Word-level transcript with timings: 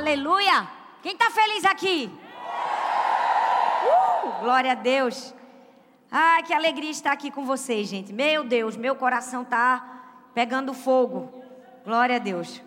Aleluia! 0.00 0.66
Quem 1.02 1.12
está 1.12 1.30
feliz 1.30 1.62
aqui? 1.62 2.10
Uh, 3.84 4.40
glória 4.40 4.72
a 4.72 4.74
Deus. 4.74 5.34
Ai, 6.10 6.42
que 6.42 6.54
alegria 6.54 6.90
estar 6.90 7.12
aqui 7.12 7.30
com 7.30 7.44
vocês, 7.44 7.86
gente. 7.86 8.10
Meu 8.10 8.42
Deus, 8.42 8.78
meu 8.78 8.96
coração 8.96 9.42
está 9.42 10.30
pegando 10.32 10.72
fogo. 10.72 11.30
Glória 11.84 12.16
a 12.16 12.18
Deus. 12.18 12.62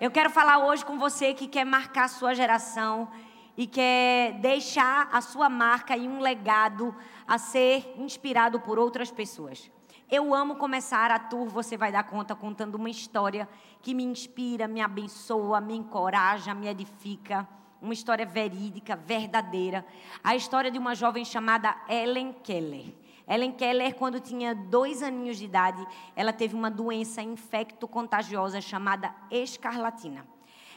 Eu 0.00 0.10
quero 0.10 0.30
falar 0.30 0.66
hoje 0.66 0.84
com 0.84 0.98
você 0.98 1.32
que 1.32 1.46
quer 1.46 1.64
marcar 1.64 2.06
a 2.06 2.08
sua 2.08 2.34
geração 2.34 3.08
e 3.56 3.68
quer 3.68 4.32
deixar 4.40 5.08
a 5.12 5.20
sua 5.20 5.48
marca 5.48 5.96
e 5.96 6.08
um 6.08 6.18
legado 6.18 6.92
a 7.24 7.38
ser 7.38 7.94
inspirado 7.96 8.58
por 8.58 8.80
outras 8.80 9.12
pessoas. 9.12 9.70
Eu 10.10 10.34
amo 10.34 10.56
começar 10.56 11.12
a 11.12 11.20
tour, 11.20 11.48
você 11.48 11.76
vai 11.76 11.92
dar 11.92 12.02
conta, 12.02 12.34
contando 12.34 12.74
uma 12.74 12.90
história 12.90 13.48
que 13.84 13.92
me 13.92 14.02
inspira, 14.02 14.66
me 14.66 14.80
abençoa, 14.80 15.60
me 15.60 15.76
encoraja, 15.76 16.54
me 16.54 16.66
edifica. 16.66 17.46
Uma 17.82 17.92
história 17.92 18.24
verídica, 18.24 18.96
verdadeira. 18.96 19.84
A 20.22 20.34
história 20.34 20.70
de 20.70 20.78
uma 20.78 20.94
jovem 20.94 21.22
chamada 21.22 21.76
Ellen 21.86 22.32
Keller. 22.32 22.94
Ellen 23.28 23.52
Keller, 23.52 23.94
quando 23.94 24.20
tinha 24.20 24.54
dois 24.54 25.02
aninhos 25.02 25.36
de 25.36 25.44
idade, 25.44 25.86
ela 26.16 26.32
teve 26.32 26.56
uma 26.56 26.70
doença 26.70 27.20
infecto-contagiosa 27.20 28.58
chamada 28.58 29.14
escarlatina. 29.30 30.26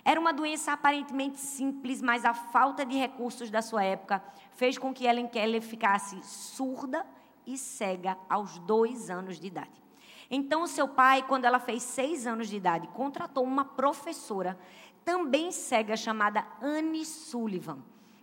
Era 0.04 0.20
uma 0.20 0.34
doença 0.34 0.74
aparentemente 0.74 1.40
simples, 1.40 2.02
mas 2.02 2.26
a 2.26 2.34
falta 2.34 2.85
de 2.85 2.98
recursos 2.98 3.49
da 3.49 3.62
sua 3.62 3.85
época 3.85 4.21
fez 4.52 4.77
com 4.77 4.94
que 4.94 5.05
Ellen 5.05 5.30
Keller 5.30 5.62
ficasse 5.62 6.21
surda 6.24 7.05
e 7.46 7.58
cega 7.58 8.18
aos 8.30 8.60
dois 8.60 9.10
anos 9.10 9.40
de 9.40 9.48
idade. 9.48 9.87
Então, 10.30 10.63
o 10.63 10.67
seu 10.67 10.88
pai, 10.88 11.23
quando 11.27 11.45
ela 11.45 11.59
fez 11.59 11.84
seis 11.84 12.27
anos 12.27 12.49
de 12.49 12.58
idade, 12.58 12.88
contratou 12.90 13.44
uma 13.44 13.63
professora, 13.63 14.59
também 15.05 15.52
cega, 15.52 15.95
chamada 15.95 16.45
Anne 16.62 17.05
Sullivan. 17.05 17.80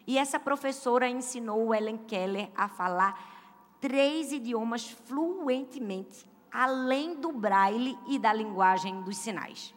E 0.06 0.18
essa 0.18 0.38
professora 0.38 1.08
ensinou 1.08 1.74
Ellen 1.74 1.96
Keller 1.96 2.50
a 2.54 2.68
falar 2.68 3.78
três 3.80 4.32
idiomas 4.32 4.90
fluentemente, 4.90 6.26
além 6.52 7.14
do 7.14 7.32
braille 7.32 7.98
e 8.06 8.18
da 8.18 8.32
linguagem 8.32 9.02
dos 9.02 9.16
sinais. 9.16 9.74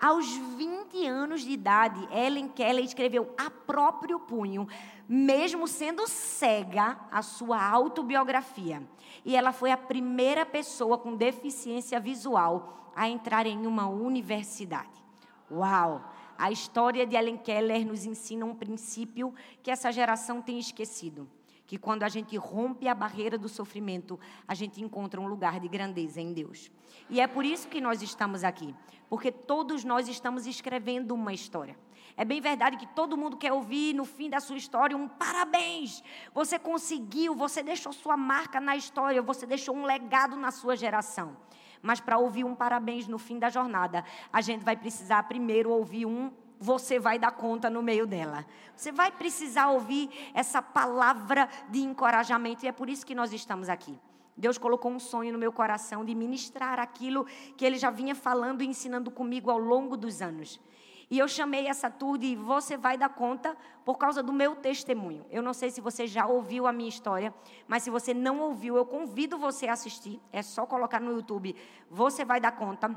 Aos 0.00 0.26
20 0.28 1.06
anos 1.06 1.40
de 1.40 1.50
idade, 1.50 2.06
Ellen 2.12 2.48
Keller 2.48 2.84
escreveu 2.84 3.34
a 3.38 3.50
próprio 3.50 4.20
punho, 4.20 4.68
mesmo 5.08 5.66
sendo 5.66 6.06
cega, 6.06 6.98
a 7.10 7.22
sua 7.22 7.62
autobiografia. 7.66 8.82
E 9.24 9.34
ela 9.34 9.52
foi 9.52 9.70
a 9.70 9.76
primeira 9.76 10.44
pessoa 10.44 10.98
com 10.98 11.16
deficiência 11.16 11.98
visual 11.98 12.92
a 12.94 13.08
entrar 13.08 13.46
em 13.46 13.66
uma 13.66 13.88
universidade. 13.88 15.04
Uau! 15.50 16.12
A 16.38 16.50
história 16.50 17.06
de 17.06 17.16
Ellen 17.16 17.38
Keller 17.38 17.86
nos 17.86 18.04
ensina 18.04 18.44
um 18.44 18.54
princípio 18.54 19.34
que 19.62 19.70
essa 19.70 19.90
geração 19.90 20.42
tem 20.42 20.58
esquecido 20.58 21.26
que 21.66 21.76
quando 21.76 22.04
a 22.04 22.08
gente 22.08 22.36
rompe 22.36 22.86
a 22.86 22.94
barreira 22.94 23.36
do 23.36 23.48
sofrimento, 23.48 24.18
a 24.46 24.54
gente 24.54 24.82
encontra 24.82 25.20
um 25.20 25.26
lugar 25.26 25.58
de 25.58 25.68
grandeza 25.68 26.20
em 26.20 26.32
Deus. 26.32 26.70
E 27.10 27.20
é 27.20 27.26
por 27.26 27.44
isso 27.44 27.68
que 27.68 27.80
nós 27.80 28.02
estamos 28.02 28.44
aqui, 28.44 28.74
porque 29.08 29.32
todos 29.32 29.84
nós 29.84 30.08
estamos 30.08 30.46
escrevendo 30.46 31.14
uma 31.14 31.32
história. 31.32 31.76
É 32.16 32.24
bem 32.24 32.40
verdade 32.40 32.78
que 32.78 32.86
todo 32.86 33.16
mundo 33.16 33.36
quer 33.36 33.52
ouvir 33.52 33.92
no 33.92 34.04
fim 34.04 34.30
da 34.30 34.40
sua 34.40 34.56
história 34.56 34.96
um 34.96 35.06
parabéns. 35.06 36.02
Você 36.32 36.58
conseguiu, 36.58 37.34
você 37.34 37.62
deixou 37.62 37.92
sua 37.92 38.16
marca 38.16 38.58
na 38.58 38.74
história, 38.74 39.20
você 39.20 39.44
deixou 39.44 39.76
um 39.76 39.84
legado 39.84 40.34
na 40.34 40.50
sua 40.50 40.76
geração. 40.76 41.36
Mas 41.82 42.00
para 42.00 42.16
ouvir 42.16 42.44
um 42.44 42.54
parabéns 42.54 43.06
no 43.06 43.18
fim 43.18 43.38
da 43.38 43.50
jornada, 43.50 44.02
a 44.32 44.40
gente 44.40 44.64
vai 44.64 44.76
precisar 44.76 45.24
primeiro 45.24 45.70
ouvir 45.70 46.06
um 46.06 46.32
você 46.58 46.98
vai 46.98 47.18
dar 47.18 47.32
conta 47.32 47.68
no 47.68 47.82
meio 47.82 48.06
dela. 48.06 48.46
Você 48.74 48.92
vai 48.92 49.10
precisar 49.10 49.68
ouvir 49.68 50.10
essa 50.34 50.60
palavra 50.60 51.48
de 51.68 51.80
encorajamento 51.80 52.64
e 52.64 52.68
é 52.68 52.72
por 52.72 52.88
isso 52.88 53.06
que 53.06 53.14
nós 53.14 53.32
estamos 53.32 53.68
aqui. 53.68 53.98
Deus 54.36 54.58
colocou 54.58 54.90
um 54.90 54.98
sonho 54.98 55.32
no 55.32 55.38
meu 55.38 55.52
coração 55.52 56.04
de 56.04 56.14
ministrar 56.14 56.78
aquilo 56.78 57.24
que 57.56 57.64
ele 57.64 57.78
já 57.78 57.90
vinha 57.90 58.14
falando 58.14 58.62
e 58.62 58.66
ensinando 58.66 59.10
comigo 59.10 59.50
ao 59.50 59.58
longo 59.58 59.96
dos 59.96 60.20
anos. 60.20 60.60
E 61.08 61.18
eu 61.18 61.28
chamei 61.28 61.68
essa 61.68 61.88
tour 61.88 62.18
de 62.18 62.34
Você 62.34 62.76
vai 62.76 62.98
dar 62.98 63.08
conta 63.08 63.56
por 63.84 63.96
causa 63.96 64.22
do 64.22 64.32
meu 64.32 64.56
testemunho. 64.56 65.24
Eu 65.30 65.40
não 65.40 65.54
sei 65.54 65.70
se 65.70 65.80
você 65.80 66.06
já 66.06 66.26
ouviu 66.26 66.66
a 66.66 66.72
minha 66.72 66.88
história, 66.88 67.32
mas 67.66 67.84
se 67.84 67.90
você 67.90 68.12
não 68.12 68.40
ouviu, 68.40 68.76
eu 68.76 68.84
convido 68.84 69.38
você 69.38 69.68
a 69.68 69.72
assistir. 69.72 70.20
É 70.32 70.42
só 70.42 70.66
colocar 70.66 71.00
no 71.00 71.12
YouTube 71.12 71.54
Você 71.88 72.24
vai 72.24 72.40
dar 72.40 72.52
conta 72.52 72.90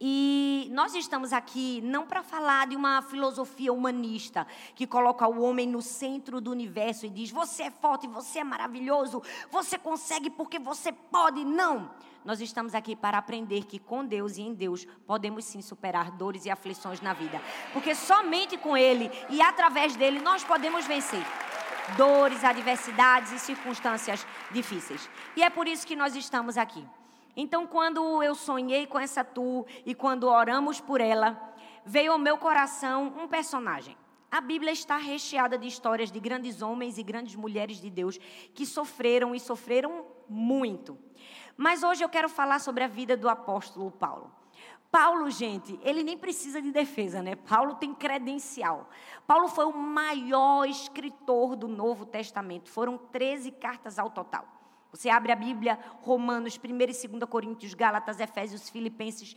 e 0.00 0.68
nós 0.72 0.94
estamos 0.94 1.32
aqui 1.32 1.80
não 1.82 2.06
para 2.06 2.22
falar 2.22 2.66
de 2.66 2.76
uma 2.76 3.00
filosofia 3.02 3.72
humanista 3.72 4.46
que 4.74 4.86
coloca 4.86 5.26
o 5.26 5.40
homem 5.42 5.66
no 5.66 5.80
centro 5.80 6.40
do 6.40 6.50
universo 6.50 7.06
e 7.06 7.10
diz: 7.10 7.30
você 7.30 7.64
é 7.64 7.70
forte, 7.70 8.06
você 8.06 8.40
é 8.40 8.44
maravilhoso, 8.44 9.22
você 9.50 9.78
consegue 9.78 10.30
porque 10.30 10.58
você 10.58 10.92
pode. 10.92 11.44
Não. 11.44 11.90
Nós 12.24 12.40
estamos 12.40 12.74
aqui 12.74 12.96
para 12.96 13.18
aprender 13.18 13.64
que 13.66 13.78
com 13.78 14.04
Deus 14.04 14.36
e 14.38 14.42
em 14.42 14.54
Deus 14.54 14.86
podemos 15.06 15.44
sim 15.44 15.60
superar 15.60 16.10
dores 16.10 16.46
e 16.46 16.50
aflições 16.50 17.00
na 17.00 17.12
vida. 17.12 17.40
Porque 17.72 17.94
somente 17.94 18.56
com 18.56 18.76
Ele 18.76 19.10
e 19.28 19.40
através 19.42 19.94
dele 19.94 20.20
nós 20.20 20.42
podemos 20.42 20.86
vencer 20.86 21.22
dores, 21.96 22.42
adversidades 22.42 23.30
e 23.32 23.38
circunstâncias 23.38 24.26
difíceis. 24.50 25.08
E 25.36 25.42
é 25.42 25.50
por 25.50 25.68
isso 25.68 25.86
que 25.86 25.94
nós 25.94 26.16
estamos 26.16 26.56
aqui. 26.56 26.84
Então, 27.36 27.66
quando 27.66 28.22
eu 28.22 28.34
sonhei 28.34 28.86
com 28.86 28.98
essa 28.98 29.24
tu 29.24 29.66
e 29.84 29.94
quando 29.94 30.24
oramos 30.24 30.80
por 30.80 31.00
ela, 31.00 31.54
veio 31.84 32.12
ao 32.12 32.18
meu 32.18 32.38
coração 32.38 33.12
um 33.18 33.26
personagem. 33.26 33.96
A 34.30 34.40
Bíblia 34.40 34.72
está 34.72 34.96
recheada 34.96 35.56
de 35.56 35.68
histórias 35.68 36.10
de 36.10 36.18
grandes 36.18 36.60
homens 36.60 36.98
e 36.98 37.02
grandes 37.02 37.36
mulheres 37.36 37.80
de 37.80 37.88
Deus 37.88 38.18
que 38.52 38.66
sofreram 38.66 39.34
e 39.34 39.40
sofreram 39.40 40.04
muito. 40.28 40.98
Mas 41.56 41.82
hoje 41.84 42.04
eu 42.04 42.08
quero 42.08 42.28
falar 42.28 42.58
sobre 42.58 42.82
a 42.82 42.88
vida 42.88 43.16
do 43.16 43.28
apóstolo 43.28 43.90
Paulo. 43.92 44.32
Paulo, 44.90 45.28
gente, 45.28 45.78
ele 45.82 46.04
nem 46.04 46.16
precisa 46.16 46.62
de 46.62 46.70
defesa, 46.70 47.20
né? 47.20 47.34
Paulo 47.34 47.74
tem 47.74 47.92
credencial. 47.92 48.88
Paulo 49.26 49.48
foi 49.48 49.64
o 49.64 49.72
maior 49.72 50.68
escritor 50.68 51.56
do 51.56 51.66
Novo 51.66 52.06
Testamento. 52.06 52.70
Foram 52.70 52.96
13 52.96 53.50
cartas 53.50 53.98
ao 53.98 54.10
total. 54.10 54.46
Você 54.94 55.08
abre 55.08 55.32
a 55.32 55.36
Bíblia, 55.36 55.76
Romanos, 56.02 56.56
1 56.56 56.68
e 56.68 57.08
2 57.08 57.24
Coríntios, 57.28 57.74
Gálatas, 57.74 58.20
Efésios, 58.20 58.70
Filipenses, 58.70 59.36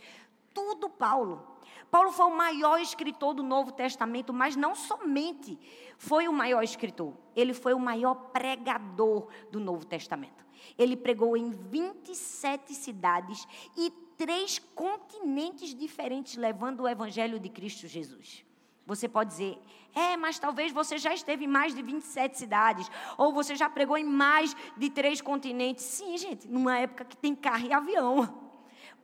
tudo 0.54 0.88
Paulo. 0.88 1.58
Paulo 1.90 2.12
foi 2.12 2.26
o 2.26 2.36
maior 2.36 2.80
escritor 2.80 3.34
do 3.34 3.42
Novo 3.42 3.72
Testamento, 3.72 4.32
mas 4.32 4.54
não 4.54 4.76
somente 4.76 5.58
foi 5.98 6.28
o 6.28 6.32
maior 6.32 6.62
escritor, 6.62 7.12
ele 7.34 7.52
foi 7.52 7.74
o 7.74 7.80
maior 7.80 8.14
pregador 8.30 9.26
do 9.50 9.58
Novo 9.58 9.84
Testamento. 9.84 10.46
Ele 10.78 10.96
pregou 10.96 11.36
em 11.36 11.50
27 11.50 12.72
cidades 12.72 13.44
e 13.76 13.90
três 14.16 14.60
continentes 14.76 15.74
diferentes, 15.74 16.36
levando 16.36 16.82
o 16.84 16.88
evangelho 16.88 17.40
de 17.40 17.48
Cristo 17.48 17.88
Jesus. 17.88 18.44
Você 18.88 19.06
pode 19.06 19.32
dizer, 19.32 19.58
é, 19.94 20.16
mas 20.16 20.38
talvez 20.38 20.72
você 20.72 20.96
já 20.96 21.12
esteve 21.12 21.44
em 21.44 21.46
mais 21.46 21.74
de 21.74 21.82
27 21.82 22.38
cidades, 22.38 22.90
ou 23.18 23.34
você 23.34 23.54
já 23.54 23.68
pregou 23.68 23.98
em 23.98 24.04
mais 24.04 24.56
de 24.78 24.88
três 24.88 25.20
continentes. 25.20 25.84
Sim, 25.84 26.16
gente, 26.16 26.48
numa 26.48 26.78
época 26.78 27.04
que 27.04 27.14
tem 27.14 27.34
carro 27.34 27.66
e 27.66 27.72
avião. 27.74 28.48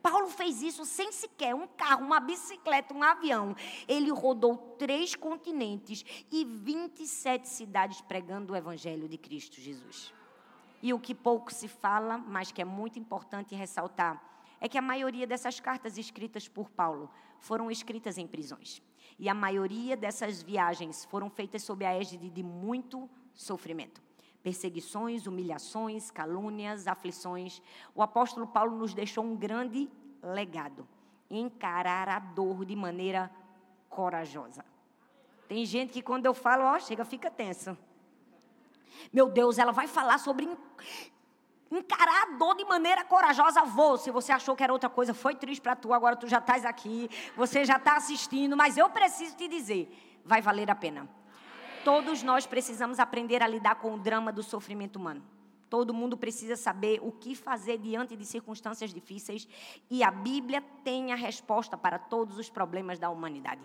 Paulo 0.01 0.27
fez 0.27 0.63
isso 0.63 0.85
sem 0.85 1.11
sequer 1.11 1.53
um 1.53 1.67
carro, 1.67 2.03
uma 2.03 2.19
bicicleta, 2.19 2.95
um 2.95 3.03
avião. 3.03 3.55
Ele 3.87 4.09
rodou 4.09 4.57
três 4.79 5.13
continentes 5.13 6.03
e 6.31 6.43
27 6.43 7.47
cidades 7.47 8.01
pregando 8.01 8.53
o 8.53 8.55
evangelho 8.55 9.07
de 9.07 9.19
Cristo 9.19 9.61
Jesus. 9.61 10.11
E 10.81 10.93
o 10.93 10.99
que 10.99 11.13
pouco 11.13 11.53
se 11.53 11.67
fala, 11.67 12.17
mas 12.17 12.51
que 12.51 12.61
é 12.61 12.65
muito 12.65 12.97
importante 12.97 13.53
ressaltar, 13.53 14.19
é 14.59 14.67
que 14.67 14.79
a 14.79 14.81
maioria 14.81 15.27
dessas 15.27 15.59
cartas 15.59 15.95
escritas 15.95 16.47
por 16.47 16.71
Paulo 16.71 17.07
foram 17.39 17.69
escritas 17.69 18.17
em 18.17 18.25
prisões. 18.25 18.81
E 19.17 19.29
a 19.29 19.33
maioria 19.33 19.95
dessas 19.95 20.41
viagens 20.41 21.05
foram 21.05 21.29
feitas 21.29 21.63
sob 21.63 21.85
a 21.85 21.93
égide 21.93 22.29
de 22.29 22.43
muito 22.43 23.09
sofrimento. 23.33 24.01
Perseguições, 24.43 25.25
humilhações, 25.25 26.11
calúnias, 26.11 26.87
aflições. 26.87 27.61
O 27.95 28.01
apóstolo 28.01 28.45
Paulo 28.45 28.77
nos 28.77 28.93
deixou 28.93 29.23
um 29.23 29.35
grande 29.35 29.89
legado: 30.21 30.87
encarar 31.29 32.09
a 32.09 32.19
dor 32.19 32.65
de 32.65 32.75
maneira 32.75 33.31
corajosa. 33.89 34.63
Tem 35.47 35.65
gente 35.65 35.93
que 35.93 36.01
quando 36.01 36.25
eu 36.25 36.33
falo, 36.33 36.63
ó, 36.63 36.79
chega, 36.79 37.05
fica 37.05 37.31
tenso. 37.31 37.77
Meu 39.11 39.29
Deus, 39.29 39.57
ela 39.57 39.71
vai 39.71 39.87
falar 39.87 40.17
sobre 40.17 40.47
encarar 41.71 42.23
a 42.23 42.37
dor 42.37 42.55
de 42.55 42.65
maneira 42.65 43.03
corajosa, 43.03 43.63
vou. 43.63 43.97
Se 43.97 44.11
você 44.11 44.31
achou 44.31 44.55
que 44.55 44.63
era 44.63 44.73
outra 44.73 44.89
coisa, 44.89 45.13
foi 45.13 45.35
triste 45.35 45.61
para 45.61 45.75
tu, 45.75 45.93
agora 45.93 46.15
tu 46.15 46.27
já 46.27 46.39
estás 46.39 46.65
aqui, 46.65 47.09
você 47.35 47.65
já 47.65 47.77
está 47.77 47.95
assistindo, 47.95 48.55
mas 48.55 48.77
eu 48.77 48.89
preciso 48.89 49.35
te 49.35 49.47
dizer, 49.47 50.21
vai 50.23 50.41
valer 50.41 50.69
a 50.69 50.75
pena. 50.75 51.07
Todos 51.83 52.23
nós 52.23 52.47
precisamos 52.47 52.99
aprender 52.99 53.43
a 53.43 53.47
lidar 53.47 53.75
com 53.75 53.93
o 53.93 53.97
drama 53.99 54.31
do 54.31 54.41
sofrimento 54.41 54.95
humano. 54.97 55.23
Todo 55.69 55.93
mundo 55.93 56.15
precisa 56.15 56.55
saber 56.55 56.99
o 57.01 57.11
que 57.11 57.35
fazer 57.35 57.77
diante 57.77 58.15
de 58.15 58.25
circunstâncias 58.25 58.93
difíceis 58.93 59.47
e 59.89 60.03
a 60.03 60.11
Bíblia 60.11 60.63
tem 60.83 61.11
a 61.11 61.15
resposta 61.15 61.77
para 61.77 61.97
todos 61.97 62.37
os 62.37 62.49
problemas 62.49 62.99
da 62.99 63.09
humanidade. 63.09 63.61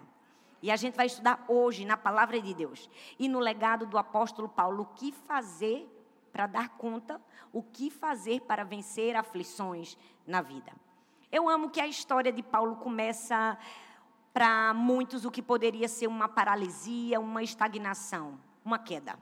E 0.63 0.71
a 0.71 0.77
gente 0.77 0.97
vai 0.97 1.07
estudar 1.07 1.45
hoje 1.49 1.85
na 1.85 1.97
palavra 1.97 2.41
de 2.41 2.53
Deus 2.53 2.91
e 3.19 3.29
no 3.29 3.39
legado 3.39 3.87
do 3.87 3.97
apóstolo 3.97 4.49
Paulo 4.49 4.83
o 4.83 4.95
que 4.95 5.13
fazer 5.13 5.89
para 6.33 6.47
dar 6.47 6.71
conta, 6.71 7.21
o 7.53 7.63
que 7.63 7.91
fazer 7.91 8.41
para 8.43 8.65
vencer 8.65 9.17
aflições 9.17 9.97
na 10.27 10.41
vida. 10.41 10.73
Eu 11.31 11.49
amo 11.49 11.71
que 11.71 11.81
a 11.81 11.87
história 11.87 12.33
de 12.33 12.43
Paulo 12.43 12.77
começa 12.77 13.59
para 14.33 14.73
muitos 14.75 15.25
o 15.25 15.31
que 15.31 15.43
poderia 15.43 15.89
ser 15.89 16.07
uma 16.07 16.29
paralisia, 16.29 17.21
uma 17.21 17.43
estagnação, 17.43 18.39
uma 18.65 18.79
queda. 18.79 19.19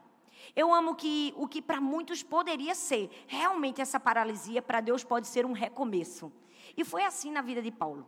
Eu 0.55 0.73
amo 0.73 0.95
que 0.95 1.33
o 1.37 1.47
que 1.47 1.61
para 1.61 1.81
muitos 1.81 2.23
poderia 2.23 2.73
ser 2.73 3.09
realmente 3.27 3.81
essa 3.81 3.99
paralisia, 3.99 4.61
para 4.61 4.81
Deus 4.81 5.03
pode 5.03 5.27
ser 5.27 5.45
um 5.45 5.51
recomeço. 5.51 6.31
E 6.75 6.83
foi 6.83 7.03
assim 7.03 7.31
na 7.31 7.41
vida 7.41 7.61
de 7.61 7.71
Paulo. 7.71 8.05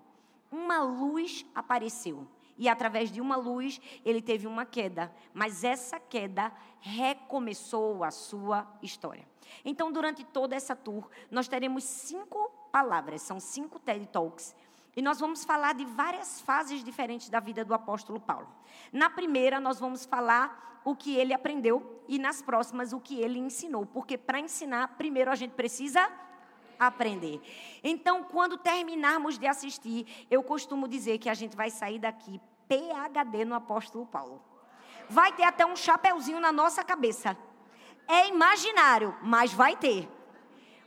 Uma 0.51 0.81
luz 0.81 1.45
apareceu. 1.53 2.27
E 2.57 2.69
através 2.69 3.11
de 3.11 3.19
uma 3.21 3.35
luz, 3.35 3.81
ele 4.05 4.21
teve 4.21 4.47
uma 4.47 4.65
queda. 4.65 5.11
Mas 5.33 5.63
essa 5.63 5.99
queda 5.99 6.51
recomeçou 6.79 8.03
a 8.03 8.11
sua 8.11 8.67
história. 8.81 9.27
Então, 9.65 9.91
durante 9.91 10.23
toda 10.23 10.55
essa 10.55 10.75
tour, 10.75 11.09
nós 11.29 11.47
teremos 11.47 11.83
cinco 11.83 12.51
palavras, 12.71 13.21
são 13.21 13.39
cinco 13.39 13.79
TED 13.79 14.07
Talks 14.07 14.55
e 14.95 15.01
nós 15.01 15.19
vamos 15.19 15.45
falar 15.45 15.73
de 15.73 15.85
várias 15.85 16.41
fases 16.41 16.83
diferentes 16.83 17.29
da 17.29 17.39
vida 17.39 17.63
do 17.63 17.73
apóstolo 17.73 18.19
Paulo. 18.19 18.47
Na 18.91 19.09
primeira, 19.09 19.59
nós 19.59 19.79
vamos 19.79 20.05
falar 20.05 20.81
o 20.83 20.95
que 20.95 21.15
ele 21.15 21.33
aprendeu 21.33 22.03
e 22.07 22.19
nas 22.19 22.41
próximas, 22.41 22.91
o 22.91 22.99
que 22.99 23.19
ele 23.19 23.39
ensinou. 23.39 23.85
Porque 23.85 24.17
para 24.17 24.39
ensinar, 24.39 24.89
primeiro 24.97 25.31
a 25.31 25.35
gente 25.35 25.51
precisa 25.51 26.09
aprender. 26.87 27.41
Então, 27.83 28.23
quando 28.23 28.57
terminarmos 28.57 29.37
de 29.37 29.45
assistir, 29.45 30.25
eu 30.29 30.41
costumo 30.41 30.87
dizer 30.87 31.17
que 31.19 31.29
a 31.29 31.33
gente 31.33 31.55
vai 31.55 31.69
sair 31.69 31.99
daqui 31.99 32.41
PHD 32.67 33.45
no 33.45 33.53
apóstolo 33.53 34.05
Paulo. 34.05 34.41
Vai 35.09 35.31
ter 35.33 35.43
até 35.43 35.65
um 35.65 35.75
chapeuzinho 35.75 36.39
na 36.39 36.51
nossa 36.51 36.83
cabeça. 36.83 37.37
É 38.07 38.27
imaginário, 38.29 39.15
mas 39.21 39.53
vai 39.53 39.75
ter. 39.75 40.09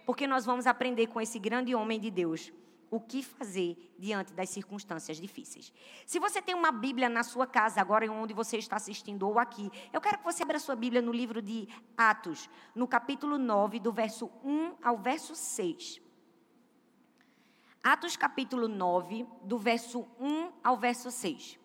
Porque 0.04 0.26
nós 0.26 0.44
vamos 0.44 0.66
aprender 0.66 1.06
com 1.06 1.20
esse 1.20 1.38
grande 1.38 1.74
homem 1.74 2.00
de 2.00 2.10
Deus 2.10 2.52
o 2.94 3.00
que 3.00 3.22
fazer 3.22 3.94
diante 3.98 4.32
das 4.32 4.50
circunstâncias 4.50 5.16
difíceis. 5.16 5.72
Se 6.06 6.18
você 6.18 6.40
tem 6.40 6.54
uma 6.54 6.70
Bíblia 6.70 7.08
na 7.08 7.22
sua 7.22 7.46
casa, 7.46 7.80
agora 7.80 8.10
onde 8.10 8.32
você 8.32 8.56
está 8.56 8.76
assistindo 8.76 9.28
ou 9.28 9.38
aqui, 9.38 9.70
eu 9.92 10.00
quero 10.00 10.18
que 10.18 10.24
você 10.24 10.42
abra 10.42 10.58
sua 10.58 10.76
Bíblia 10.76 11.02
no 11.02 11.12
livro 11.12 11.42
de 11.42 11.68
Atos, 11.96 12.48
no 12.74 12.86
capítulo 12.86 13.38
9, 13.38 13.80
do 13.80 13.92
verso 13.92 14.30
1 14.44 14.74
ao 14.82 14.96
verso 14.96 15.34
6. 15.34 16.00
Atos 17.82 18.16
capítulo 18.16 18.68
9, 18.68 19.26
do 19.42 19.58
verso 19.58 20.06
1 20.18 20.52
ao 20.62 20.76
verso 20.76 21.10
6. 21.10 21.58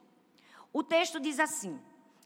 O 0.73 0.83
texto 0.83 1.19
diz 1.19 1.39
assim: 1.39 1.79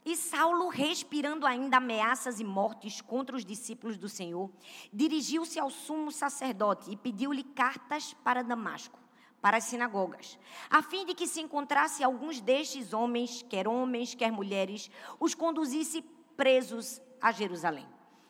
e 0.06 0.16
Saulo, 0.16 0.68
respirando 0.68 1.46
ainda 1.46 1.78
ameaças 1.78 2.40
e 2.40 2.44
mortes 2.44 3.00
contra 3.02 3.36
os 3.36 3.46
discípulos 3.46 3.98
do 3.98 4.10
Senhor, 4.10 4.52
dirigiu-se 4.92 5.60
ao 5.60 5.70
sumo 5.70 6.12
sacerdote 6.12 6.92
e 6.92 6.98
pediu-lhe 6.98 7.44
cartas 7.44 8.14
para 8.24 8.44
Damasco, 8.44 9.00
para 9.42 9.58
as 9.58 9.64
sinagogas, 9.66 10.38
a 10.70 10.82
fim 10.82 11.06
de 11.06 11.14
que 11.14 11.28
se 11.28 11.42
encontrasse 11.42 12.04
alguns 12.04 12.42
destes 12.42 12.94
homens, 12.94 13.44
quer 13.44 13.68
homens, 13.68 14.14
quer 14.14 14.32
mulheres, 14.32 14.90
os 15.20 15.34
conduzisse 15.34 16.02
presos 16.36 17.02
a 17.22 17.32
Jerusalém. 17.32 17.88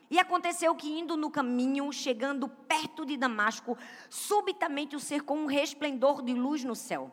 E 0.09 0.19
aconteceu 0.19 0.75
que, 0.75 0.87
indo 0.87 1.17
no 1.17 1.31
caminho, 1.31 1.91
chegando 1.91 2.47
perto 2.47 3.03
de 3.03 3.17
Damasco, 3.17 3.75
subitamente 4.09 4.95
o 4.95 4.99
cercou 4.99 5.35
um 5.35 5.47
resplendor 5.47 6.21
de 6.21 6.33
luz 6.33 6.63
no 6.63 6.75
céu. 6.75 7.11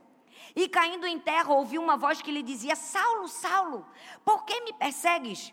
E 0.55 0.69
caindo 0.69 1.07
em 1.07 1.19
terra, 1.19 1.53
ouviu 1.53 1.83
uma 1.83 1.97
voz 1.97 2.21
que 2.21 2.31
lhe 2.31 2.43
dizia: 2.43 2.75
Saulo, 2.77 3.29
Saulo, 3.29 3.87
por 4.25 4.45
que 4.45 4.61
me 4.63 4.73
persegues? 4.73 5.53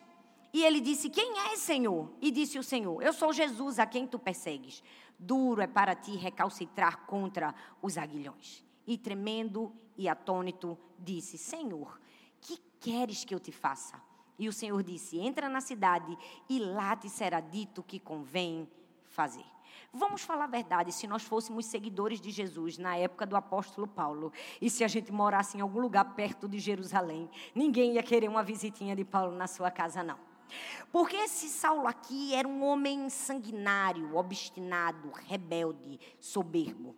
E 0.53 0.63
ele 0.63 0.79
disse: 0.79 1.09
Quem 1.09 1.37
és, 1.51 1.59
Senhor? 1.59 2.11
E 2.21 2.31
disse 2.31 2.57
o 2.57 2.63
Senhor: 2.63 3.01
Eu 3.01 3.13
sou 3.13 3.31
Jesus 3.33 3.79
a 3.79 3.85
quem 3.85 4.07
tu 4.07 4.17
persegues. 4.17 4.83
Duro 5.19 5.61
é 5.61 5.67
para 5.67 5.95
ti 5.95 6.15
recalcitrar 6.15 7.05
contra 7.05 7.53
os 7.81 7.97
aguilhões. 7.97 8.63
E 8.85 8.97
tremendo 8.97 9.73
e 9.97 10.07
atônito, 10.07 10.77
disse: 10.97 11.37
Senhor, 11.37 11.99
que 12.39 12.57
queres 12.79 13.25
que 13.25 13.33
eu 13.35 13.39
te 13.39 13.51
faça? 13.51 14.01
E 14.39 14.47
o 14.47 14.53
Senhor 14.53 14.81
disse: 14.83 15.19
Entra 15.19 15.49
na 15.49 15.61
cidade 15.61 16.17
e 16.49 16.59
lá 16.59 16.95
te 16.95 17.09
será 17.09 17.39
dito 17.39 17.81
o 17.81 17.83
que 17.83 17.99
convém 17.99 18.69
fazer. 19.05 19.45
Vamos 19.91 20.21
falar 20.21 20.45
a 20.45 20.47
verdade, 20.47 20.91
se 20.91 21.07
nós 21.07 21.23
fôssemos 21.23 21.65
seguidores 21.65 22.19
de 22.19 22.29
Jesus 22.29 22.77
na 22.77 22.95
época 22.95 23.25
do 23.25 23.35
apóstolo 23.35 23.87
Paulo, 23.87 24.31
e 24.61 24.69
se 24.69 24.83
a 24.83 24.87
gente 24.87 25.11
morasse 25.11 25.57
em 25.57 25.61
algum 25.61 25.79
lugar 25.79 26.15
perto 26.15 26.47
de 26.47 26.59
Jerusalém, 26.59 27.29
ninguém 27.55 27.93
ia 27.93 28.03
querer 28.03 28.29
uma 28.29 28.43
visitinha 28.43 28.95
de 28.95 29.03
Paulo 29.03 29.35
na 29.35 29.47
sua 29.47 29.71
casa, 29.71 30.03
não. 30.03 30.19
Porque 30.91 31.15
esse 31.15 31.49
Saulo 31.49 31.87
aqui 31.87 32.33
era 32.33 32.47
um 32.47 32.63
homem 32.63 33.09
sanguinário, 33.09 34.15
obstinado, 34.15 35.11
rebelde, 35.11 35.99
soberbo. 36.19 36.95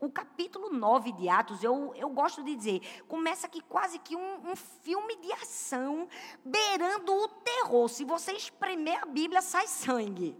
O 0.00 0.08
capítulo 0.08 0.70
9 0.70 1.10
de 1.12 1.28
Atos, 1.28 1.64
eu, 1.64 1.92
eu 1.96 2.08
gosto 2.08 2.42
de 2.44 2.54
dizer, 2.54 2.80
começa 3.08 3.48
aqui 3.48 3.60
quase 3.60 3.98
que 3.98 4.14
um, 4.14 4.50
um 4.50 4.54
filme 4.54 5.16
de 5.16 5.32
ação, 5.32 6.08
beirando 6.44 7.12
o 7.12 7.28
terror. 7.28 7.88
Se 7.88 8.04
você 8.04 8.32
espremer 8.32 9.02
a 9.02 9.06
Bíblia, 9.06 9.42
sai 9.42 9.66
sangue. 9.66 10.36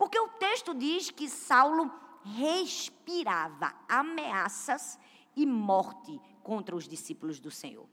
Porque 0.00 0.18
o 0.18 0.28
texto 0.28 0.72
diz 0.72 1.10
que 1.10 1.28
Saulo 1.28 1.92
respirava 2.24 3.74
ameaças 3.86 4.98
e 5.36 5.44
morte 5.44 6.18
contra 6.42 6.74
os 6.74 6.88
discípulos 6.88 7.38
do 7.38 7.50
Senhor. 7.50 7.86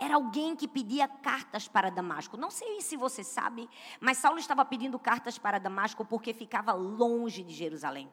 Era 0.00 0.16
alguém 0.16 0.56
que 0.56 0.66
pedia 0.66 1.06
cartas 1.06 1.68
para 1.68 1.90
Damasco. 1.90 2.36
Não 2.36 2.50
sei 2.50 2.80
se 2.80 2.96
você 2.96 3.22
sabe, 3.22 3.70
mas 4.00 4.18
Saulo 4.18 4.40
estava 4.40 4.64
pedindo 4.64 4.98
cartas 4.98 5.38
para 5.38 5.60
Damasco 5.60 6.04
porque 6.04 6.34
ficava 6.34 6.72
longe 6.72 7.44
de 7.44 7.54
Jerusalém. 7.54 8.12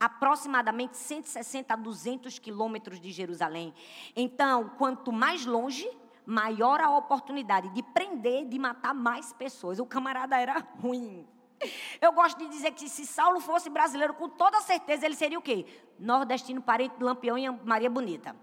Aproximadamente 0.00 0.96
160 0.96 1.72
a 1.72 1.76
200 1.76 2.40
quilômetros 2.40 3.00
de 3.00 3.12
Jerusalém. 3.12 3.72
Então, 4.16 4.70
quanto 4.70 5.12
mais 5.12 5.46
longe, 5.46 5.88
maior 6.26 6.80
a 6.80 6.90
oportunidade 6.90 7.68
de 7.68 7.84
prender, 7.84 8.48
de 8.48 8.58
matar 8.58 8.94
mais 8.94 9.32
pessoas. 9.32 9.78
O 9.78 9.86
camarada 9.86 10.36
era 10.36 10.58
ruim. 10.80 11.24
Eu 12.00 12.12
gosto 12.12 12.38
de 12.38 12.48
dizer 12.48 12.72
que 12.72 12.88
se 12.88 13.06
Saulo 13.06 13.40
fosse 13.40 13.68
brasileiro, 13.68 14.14
com 14.14 14.28
toda 14.28 14.60
certeza 14.60 15.06
ele 15.06 15.14
seria 15.14 15.38
o 15.38 15.42
quê? 15.42 15.66
Nordestino, 15.98 16.62
parente 16.62 16.96
de 16.96 17.04
Lampião 17.04 17.36
e 17.36 17.48
Maria 17.50 17.90
Bonita. 17.90 18.34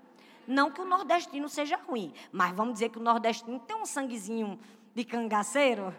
Não 0.48 0.72
que 0.72 0.80
o 0.80 0.86
nordestino 0.86 1.50
seja 1.50 1.76
ruim, 1.76 2.14
mas 2.32 2.56
vamos 2.56 2.74
dizer 2.74 2.90
que 2.90 3.00
o 3.00 3.04
nordestino 3.04 3.60
tem 3.60 3.76
um 3.76 3.86
sanguezinho 3.86 4.58
de 4.96 5.04
cangaceiro? 5.04 5.94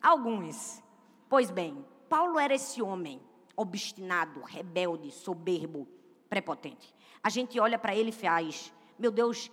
Alguns. 0.00 0.82
Pois 1.28 1.50
bem, 1.50 1.84
Paulo 2.08 2.38
era 2.38 2.54
esse 2.54 2.80
homem 2.80 3.20
obstinado, 3.54 4.40
rebelde, 4.42 5.10
soberbo, 5.10 5.86
prepotente. 6.28 6.94
A 7.22 7.28
gente 7.28 7.58
olha 7.58 7.78
para 7.78 7.94
ele 7.94 8.10
e 8.10 8.12
faz, 8.12 8.72
meu 8.98 9.10
Deus, 9.10 9.50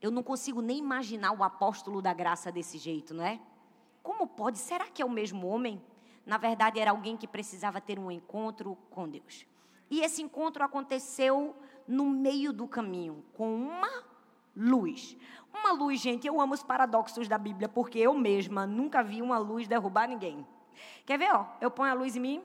eu 0.00 0.10
não 0.10 0.22
consigo 0.22 0.60
nem 0.60 0.78
imaginar 0.78 1.32
o 1.32 1.42
apóstolo 1.42 2.00
da 2.00 2.12
graça 2.12 2.52
desse 2.52 2.78
jeito, 2.78 3.12
não 3.12 3.24
é? 3.24 3.40
Como 4.08 4.26
pode? 4.26 4.56
Será 4.56 4.86
que 4.86 5.02
é 5.02 5.04
o 5.04 5.10
mesmo 5.10 5.46
homem? 5.46 5.78
Na 6.24 6.38
verdade, 6.38 6.80
era 6.80 6.92
alguém 6.92 7.14
que 7.14 7.28
precisava 7.28 7.78
ter 7.78 7.98
um 7.98 8.10
encontro 8.10 8.74
com 8.88 9.06
Deus. 9.06 9.44
E 9.90 10.00
esse 10.00 10.22
encontro 10.22 10.64
aconteceu 10.64 11.54
no 11.86 12.06
meio 12.06 12.50
do 12.50 12.66
caminho, 12.66 13.22
com 13.34 13.54
uma 13.54 14.02
luz. 14.56 15.14
Uma 15.52 15.72
luz, 15.72 16.00
gente, 16.00 16.26
eu 16.26 16.40
amo 16.40 16.54
os 16.54 16.62
paradoxos 16.62 17.28
da 17.28 17.36
Bíblia, 17.36 17.68
porque 17.68 17.98
eu 17.98 18.14
mesma 18.14 18.66
nunca 18.66 19.02
vi 19.02 19.20
uma 19.20 19.36
luz 19.36 19.68
derrubar 19.68 20.08
ninguém. 20.08 20.46
Quer 21.04 21.18
ver, 21.18 21.30
ó? 21.30 21.44
Eu 21.60 21.70
ponho 21.70 21.92
a 21.92 21.94
luz 21.94 22.16
em 22.16 22.20
mim, 22.20 22.42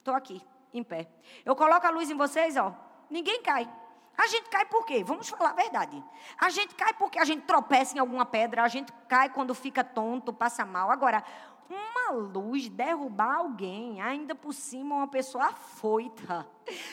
estou 0.00 0.12
aqui, 0.12 0.42
em 0.74 0.82
pé. 0.82 1.08
Eu 1.44 1.54
coloco 1.54 1.86
a 1.86 1.90
luz 1.90 2.10
em 2.10 2.16
vocês, 2.16 2.56
ó, 2.56 2.74
ninguém 3.08 3.40
cai. 3.44 3.72
A 4.20 4.26
gente 4.26 4.50
cai 4.50 4.66
por 4.66 4.84
quê? 4.84 5.02
Vamos 5.02 5.30
falar 5.30 5.50
a 5.50 5.54
verdade. 5.54 6.04
A 6.38 6.50
gente 6.50 6.74
cai 6.74 6.92
porque 6.92 7.18
a 7.18 7.24
gente 7.24 7.44
tropeça 7.44 7.96
em 7.96 8.00
alguma 8.00 8.26
pedra, 8.26 8.62
a 8.62 8.68
gente 8.68 8.92
cai 9.08 9.30
quando 9.30 9.54
fica 9.54 9.82
tonto, 9.82 10.30
passa 10.30 10.62
mal. 10.62 10.90
Agora, 10.90 11.24
uma 11.70 12.10
luz 12.12 12.68
derrubar 12.68 13.36
alguém, 13.36 14.02
ainda 14.02 14.34
por 14.34 14.52
cima 14.52 14.94
uma 14.94 15.08
pessoa 15.08 15.46
afoita, 15.46 16.46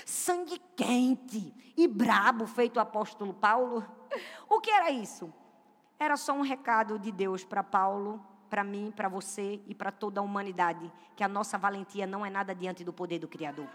sangue 0.06 0.58
quente 0.74 1.54
e 1.76 1.86
brabo, 1.86 2.48
feito 2.48 2.78
o 2.78 2.80
apóstolo 2.80 3.34
Paulo. 3.34 3.86
O 4.48 4.62
que 4.62 4.72
era 4.72 4.90
isso? 4.90 5.30
Era 6.00 6.16
só 6.16 6.32
um 6.32 6.42
recado 6.42 6.98
de 6.98 7.12
Deus 7.12 7.44
para 7.44 7.62
Paulo, 7.62 8.26
para 8.50 8.64
mim, 8.64 8.94
para 8.96 9.10
você 9.10 9.62
e 9.68 9.76
para 9.76 9.92
toda 9.92 10.22
a 10.22 10.24
humanidade, 10.24 10.90
que 11.14 11.26
a 11.26 11.28
nossa 11.28 11.58
valentia 11.58 12.08
não 12.08 12.26
é 12.26 12.30
nada 12.30 12.56
diante 12.56 12.86
do 12.86 12.94
poder 12.94 13.20
do 13.20 13.28
Criador. 13.28 13.68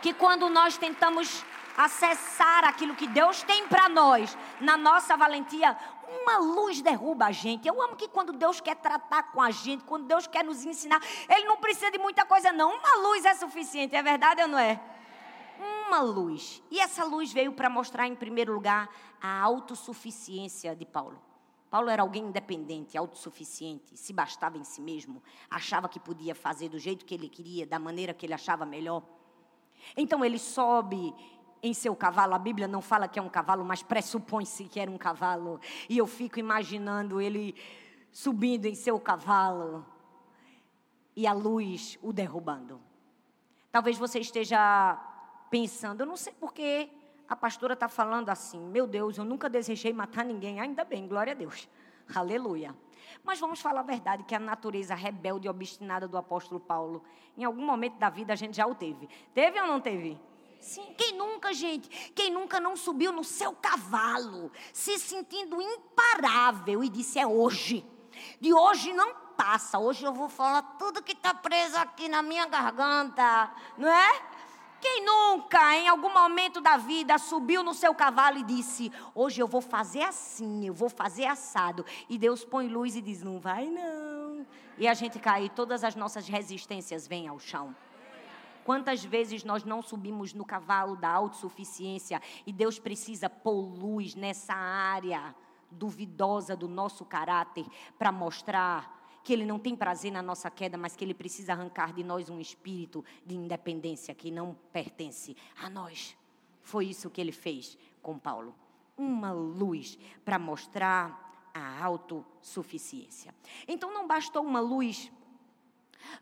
Que 0.00 0.14
quando 0.14 0.48
nós 0.48 0.78
tentamos 0.78 1.44
acessar 1.76 2.64
aquilo 2.64 2.94
que 2.94 3.06
Deus 3.06 3.42
tem 3.42 3.66
para 3.68 3.88
nós, 3.88 4.36
na 4.60 4.76
nossa 4.76 5.16
valentia, 5.16 5.76
uma 6.22 6.38
luz 6.38 6.82
derruba 6.82 7.26
a 7.26 7.32
gente. 7.32 7.66
Eu 7.66 7.80
amo 7.80 7.96
que 7.96 8.08
quando 8.08 8.32
Deus 8.32 8.60
quer 8.60 8.76
tratar 8.76 9.24
com 9.32 9.40
a 9.40 9.50
gente, 9.50 9.84
quando 9.84 10.06
Deus 10.06 10.26
quer 10.26 10.44
nos 10.44 10.64
ensinar, 10.64 11.00
Ele 11.28 11.46
não 11.46 11.56
precisa 11.56 11.90
de 11.90 11.98
muita 11.98 12.24
coisa, 12.24 12.52
não. 12.52 12.74
Uma 12.76 13.08
luz 13.08 13.24
é 13.24 13.34
suficiente, 13.34 13.94
é 13.94 14.02
verdade 14.02 14.42
ou 14.42 14.48
não 14.48 14.58
é? 14.58 14.80
uma 15.90 16.00
luz. 16.00 16.62
E 16.70 16.78
essa 16.78 17.04
luz 17.04 17.32
veio 17.32 17.52
para 17.52 17.68
mostrar, 17.68 18.06
em 18.06 18.14
primeiro 18.14 18.52
lugar, 18.54 18.88
a 19.20 19.40
autossuficiência 19.42 20.74
de 20.74 20.86
Paulo. 20.86 21.20
Paulo 21.68 21.88
era 21.88 22.02
alguém 22.02 22.24
independente, 22.24 22.96
autossuficiente, 22.96 23.96
se 23.96 24.12
bastava 24.12 24.56
em 24.58 24.64
si 24.64 24.80
mesmo, 24.80 25.22
achava 25.48 25.88
que 25.88 26.00
podia 26.00 26.34
fazer 26.34 26.68
do 26.68 26.78
jeito 26.78 27.04
que 27.04 27.14
ele 27.14 27.28
queria, 27.28 27.66
da 27.66 27.78
maneira 27.78 28.14
que 28.14 28.26
ele 28.26 28.34
achava 28.34 28.64
melhor. 28.64 29.02
Então 29.96 30.24
ele 30.24 30.38
sobe 30.38 31.14
em 31.62 31.74
seu 31.74 31.94
cavalo. 31.94 32.34
A 32.34 32.38
Bíblia 32.38 32.66
não 32.66 32.80
fala 32.80 33.08
que 33.08 33.18
é 33.18 33.22
um 33.22 33.28
cavalo, 33.28 33.64
mas 33.64 33.82
pressupõe-se 33.82 34.64
que 34.64 34.80
era 34.80 34.90
um 34.90 34.98
cavalo. 34.98 35.60
E 35.88 35.98
eu 35.98 36.06
fico 36.06 36.38
imaginando 36.38 37.20
ele 37.20 37.54
subindo 38.12 38.66
em 38.66 38.74
seu 38.74 38.98
cavalo 38.98 39.84
e 41.14 41.26
a 41.26 41.32
luz 41.32 41.98
o 42.02 42.12
derrubando. 42.12 42.80
Talvez 43.70 43.96
você 43.98 44.20
esteja 44.20 44.98
pensando, 45.50 46.00
eu 46.00 46.06
não 46.06 46.16
sei 46.16 46.32
por 46.32 46.52
que 46.52 46.88
a 47.28 47.36
pastora 47.36 47.74
está 47.74 47.88
falando 47.88 48.28
assim. 48.28 48.58
Meu 48.58 48.86
Deus, 48.86 49.16
eu 49.16 49.24
nunca 49.24 49.48
desejei 49.48 49.92
matar 49.92 50.24
ninguém. 50.24 50.60
Ainda 50.60 50.84
bem, 50.84 51.06
glória 51.06 51.32
a 51.32 51.36
Deus. 51.36 51.68
Aleluia. 52.14 52.74
Mas 53.22 53.38
vamos 53.38 53.60
falar 53.60 53.80
a 53.80 53.84
verdade, 53.84 54.24
que 54.24 54.34
a 54.34 54.38
natureza 54.38 54.94
rebelde 54.94 55.46
e 55.46 55.50
obstinada 55.50 56.08
do 56.08 56.16
apóstolo 56.16 56.58
Paulo, 56.58 57.04
em 57.36 57.44
algum 57.44 57.64
momento 57.64 57.98
da 57.98 58.08
vida 58.08 58.32
a 58.32 58.36
gente 58.36 58.56
já 58.56 58.66
o 58.66 58.74
teve. 58.74 59.08
Teve 59.34 59.60
ou 59.60 59.66
não 59.66 59.80
teve? 59.80 60.18
Sim. 60.60 60.94
Quem 60.96 61.16
nunca, 61.16 61.52
gente? 61.52 61.88
Quem 62.12 62.30
nunca 62.30 62.60
não 62.60 62.76
subiu 62.76 63.12
no 63.12 63.24
seu 63.24 63.52
cavalo, 63.52 64.52
se 64.72 64.98
sentindo 64.98 65.60
imparável 65.60 66.84
e 66.84 66.88
disse: 66.88 67.18
é 67.18 67.26
hoje. 67.26 67.84
De 68.40 68.52
hoje 68.52 68.92
não 68.92 69.14
passa. 69.36 69.78
Hoje 69.78 70.04
eu 70.04 70.12
vou 70.12 70.28
falar 70.28 70.62
tudo 70.78 71.02
que 71.02 71.12
está 71.12 71.32
preso 71.32 71.76
aqui 71.78 72.08
na 72.08 72.22
minha 72.22 72.46
garganta, 72.46 73.50
não 73.78 73.88
é? 73.88 74.22
Quem 74.80 75.04
nunca, 75.04 75.76
em 75.76 75.88
algum 75.88 76.12
momento 76.12 76.58
da 76.60 76.78
vida, 76.78 77.18
subiu 77.18 77.62
no 77.62 77.74
seu 77.74 77.94
cavalo 77.94 78.38
e 78.38 78.42
disse: 78.42 78.92
Hoje 79.14 79.40
eu 79.40 79.46
vou 79.46 79.60
fazer 79.60 80.02
assim, 80.02 80.66
eu 80.66 80.74
vou 80.74 80.88
fazer 80.88 81.26
assado. 81.26 81.84
E 82.08 82.18
Deus 82.18 82.44
põe 82.44 82.68
luz 82.68 82.96
e 82.96 83.00
diz: 83.00 83.22
Não 83.22 83.38
vai 83.38 83.66
não. 83.66 84.46
E 84.78 84.88
a 84.88 84.94
gente 84.94 85.18
cai, 85.18 85.50
todas 85.50 85.84
as 85.84 85.94
nossas 85.94 86.26
resistências 86.26 87.06
vêm 87.06 87.28
ao 87.28 87.38
chão. 87.38 87.74
Quantas 88.70 89.04
vezes 89.04 89.42
nós 89.42 89.64
não 89.64 89.82
subimos 89.82 90.32
no 90.32 90.44
cavalo 90.44 90.94
da 90.94 91.10
autossuficiência 91.10 92.22
e 92.46 92.52
Deus 92.52 92.78
precisa 92.78 93.28
pôr 93.28 93.62
luz 93.62 94.14
nessa 94.14 94.54
área 94.54 95.34
duvidosa 95.72 96.54
do 96.54 96.68
nosso 96.68 97.04
caráter 97.04 97.66
para 97.98 98.12
mostrar 98.12 99.20
que 99.24 99.32
Ele 99.32 99.44
não 99.44 99.58
tem 99.58 99.74
prazer 99.74 100.12
na 100.12 100.22
nossa 100.22 100.48
queda, 100.52 100.78
mas 100.78 100.94
que 100.94 101.04
Ele 101.04 101.14
precisa 101.14 101.52
arrancar 101.52 101.92
de 101.92 102.04
nós 102.04 102.30
um 102.30 102.38
espírito 102.38 103.04
de 103.26 103.34
independência 103.34 104.14
que 104.14 104.30
não 104.30 104.56
pertence 104.72 105.36
a 105.60 105.68
nós. 105.68 106.16
Foi 106.62 106.86
isso 106.86 107.10
que 107.10 107.20
Ele 107.20 107.32
fez 107.32 107.76
com 108.00 108.20
Paulo. 108.20 108.54
Uma 108.96 109.32
luz 109.32 109.98
para 110.24 110.38
mostrar 110.38 111.50
a 111.52 111.84
autossuficiência. 111.84 113.34
Então 113.66 113.92
não 113.92 114.06
bastou 114.06 114.44
uma 114.44 114.60
luz. 114.60 115.10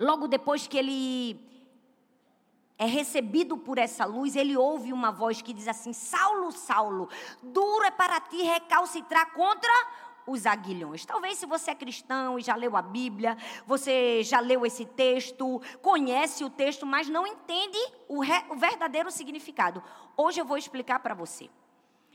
Logo 0.01 0.27
depois 0.27 0.67
que 0.67 0.79
ele 0.79 1.58
é 2.79 2.87
recebido 2.87 3.59
por 3.59 3.77
essa 3.77 4.05
luz, 4.05 4.37
ele 4.37 4.57
ouve 4.57 4.93
uma 4.93 5.11
voz 5.11 5.43
que 5.43 5.53
diz 5.53 5.67
assim: 5.67 5.93
Saulo, 5.93 6.53
Saulo, 6.53 7.09
duro 7.43 7.85
é 7.85 7.91
para 7.91 8.21
ti 8.21 8.41
recalcitrar 8.43 9.33
contra 9.33 9.73
os 10.27 10.47
aguilhões. 10.47 11.05
Talvez 11.05 11.39
se 11.39 11.47
você 11.47 11.73
é 11.73 11.75
cristão 11.75 12.39
e 12.39 12.43
já 12.43 12.55
leu 12.55 12.77
a 12.77 12.83
Bíblia, 12.83 13.37
você 13.67 14.23
já 14.23 14.39
leu 14.41 14.65
esse 14.65 14.85
texto, 14.85 15.61
conhece 15.83 16.45
o 16.45 16.51
texto, 16.51 16.87
mas 16.87 17.09
não 17.09 17.27
entende 17.27 17.79
o, 18.07 18.21
re, 18.21 18.45
o 18.51 18.55
verdadeiro 18.55 19.11
significado. 19.11 19.83
Hoje 20.17 20.41
eu 20.41 20.45
vou 20.45 20.57
explicar 20.57 21.01
para 21.01 21.15
você. 21.15 21.51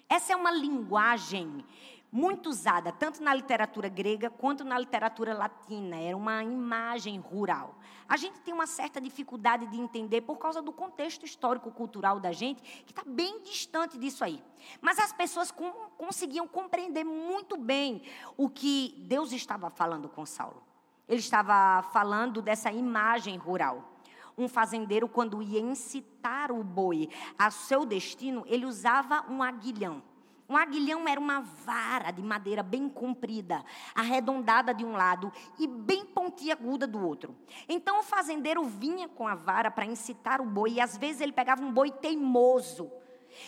Essa 0.08 0.34
é 0.34 0.36
uma 0.36 0.51
linguagem 0.51 1.65
muito 2.13 2.48
usada 2.48 2.91
tanto 2.91 3.24
na 3.24 3.34
literatura 3.34 3.89
grega 3.89 4.29
quanto 4.29 4.63
na 4.63 4.77
literatura 4.77 5.34
latina. 5.34 5.96
Era 5.96 6.15
uma 6.15 6.43
imagem 6.43 7.20
rural. 7.20 7.74
A 8.08 8.15
gente 8.17 8.39
tem 8.41 8.53
uma 8.53 8.67
certa 8.67 9.01
dificuldade 9.01 9.65
de 9.65 9.82
entender 9.82 10.22
por 10.22 10.38
causa 10.38 10.62
do 10.62 10.72
contexto 10.72 11.25
histórico-cultural 11.25 12.20
da 12.20 12.32
gente, 12.32 12.62
que 12.86 12.91
está 12.91 13.01
bem 13.03 13.41
distante 13.41 13.98
disso 13.98 14.24
aí. 14.24 14.43
Mas 14.79 15.00
as 15.00 15.12
pessoas 15.12 15.50
com, 15.50 15.72
conseguiam 15.98 16.48
compreender 16.48 17.03
muito 17.03 17.58
bem 17.58 18.03
o 18.38 18.48
que 18.48 19.03
Deus 19.08 19.32
estava 19.32 19.72
falando 19.72 20.08
com 20.08 20.24
Saulo. 20.24 20.62
Ele 21.10 21.20
estava 21.20 21.82
falando 21.91 22.43
dessa 22.43 22.72
imagem 22.72 23.38
rural. 23.38 23.91
Um 24.38 24.48
fazendeiro, 24.48 25.08
quando 25.08 25.41
ia 25.41 25.60
incitar 25.60 26.51
o 26.51 26.63
boi 26.63 27.10
a 27.39 27.50
seu 27.50 27.88
destino, 27.88 28.43
ele 28.46 28.67
usava 28.67 29.25
um 29.27 29.41
aguilhão. 29.41 30.12
Um 30.53 30.57
aguilhão 30.57 31.07
era 31.07 31.19
uma 31.19 31.39
vara 31.39 32.12
de 32.12 32.22
madeira 32.22 32.62
bem 32.62 32.88
comprida, 32.88 33.65
arredondada 33.95 34.72
de 34.72 34.86
um 34.86 34.91
lado 34.91 35.33
e 35.57 35.65
bem 35.65 36.05
pontiaguda 36.05 36.86
do 36.86 37.03
outro. 37.03 37.36
Então 37.67 38.00
o 38.00 38.03
fazendeiro 38.03 38.63
vinha 38.63 39.10
com 39.10 39.27
a 39.27 39.33
vara 39.33 39.72
para 39.72 39.83
incitar 39.83 40.39
o 40.39 40.45
boi 40.45 40.74
e 40.74 40.79
às 40.79 40.95
vezes 40.95 41.22
ele 41.22 41.31
pegava 41.31 41.63
um 41.63 41.72
boi 41.72 41.89
teimoso. 41.89 42.91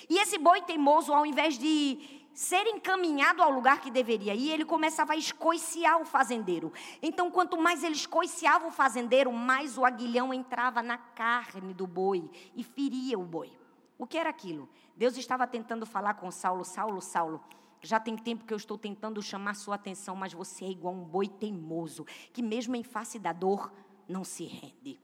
E 0.09 0.17
esse 0.17 0.39
boi 0.39 0.63
teimoso, 0.63 1.13
ao 1.13 1.27
invés 1.27 1.59
de 1.59 2.25
ser 2.33 2.65
encaminhado 2.65 3.43
ao 3.43 3.51
lugar 3.51 3.81
que 3.81 3.91
deveria 3.91 4.33
ir, 4.33 4.49
ele 4.49 4.65
começava 4.65 5.13
a 5.13 5.15
escoiciar 5.15 6.01
o 6.01 6.05
fazendeiro. 6.05 6.73
Então, 7.03 7.29
quanto 7.29 7.55
mais 7.55 7.83
ele 7.83 7.93
escoiciava 7.93 8.65
o 8.65 8.71
fazendeiro, 8.71 9.31
mais 9.31 9.77
o 9.77 9.85
aguilhão 9.85 10.33
entrava 10.33 10.81
na 10.81 10.97
carne 10.97 11.71
do 11.71 11.85
boi 11.85 12.27
e 12.55 12.63
feria 12.63 13.19
o 13.19 13.23
boi. 13.23 13.51
O 13.95 14.07
que 14.07 14.17
era 14.17 14.31
aquilo? 14.31 14.67
Deus 14.95 15.17
estava 15.17 15.45
tentando 15.45 15.85
falar 15.85 16.13
com 16.15 16.31
Saulo: 16.31 16.63
Saulo, 16.63 17.01
Saulo. 17.01 17.43
Já 17.81 17.99
tem 17.99 18.17
tempo 18.17 18.45
que 18.45 18.53
eu 18.53 18.57
estou 18.57 18.77
tentando 18.77 19.21
chamar 19.21 19.53
sua 19.53 19.75
atenção, 19.75 20.15
mas 20.15 20.33
você 20.33 20.65
é 20.65 20.69
igual 20.69 20.93
um 20.93 21.03
boi 21.03 21.27
teimoso, 21.27 22.05
que 22.33 22.41
mesmo 22.41 22.75
em 22.75 22.83
face 22.83 23.19
da 23.19 23.31
dor, 23.31 23.71
não 24.07 24.23
se 24.23 24.45
rende. 24.45 24.99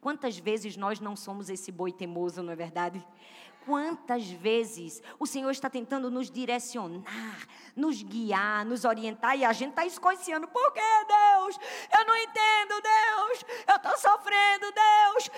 Quantas 0.00 0.36
vezes 0.36 0.76
nós 0.76 1.00
não 1.00 1.16
somos 1.16 1.48
esse 1.48 1.70
boi 1.72 1.92
teimoso, 1.92 2.42
não 2.42 2.52
é 2.52 2.56
verdade? 2.56 3.04
Quantas 3.64 4.28
vezes 4.28 5.00
o 5.18 5.26
Senhor 5.26 5.50
está 5.50 5.70
tentando 5.70 6.10
nos 6.10 6.28
direcionar, 6.28 7.46
nos 7.76 8.02
guiar, 8.02 8.64
nos 8.64 8.84
orientar 8.84 9.38
e 9.38 9.44
a 9.44 9.52
gente 9.52 9.70
está 9.70 9.86
escoiciando. 9.86 10.48
Por 10.48 10.72
que, 10.72 10.80
Deus? 10.80 11.60
Eu 11.96 12.04
não 12.04 12.16
entendo, 12.16 12.82
Deus. 12.82 13.44
Eu 13.68 13.76
estou 13.76 13.96
sofrendo, 13.96 14.66
Deus. 14.72 15.30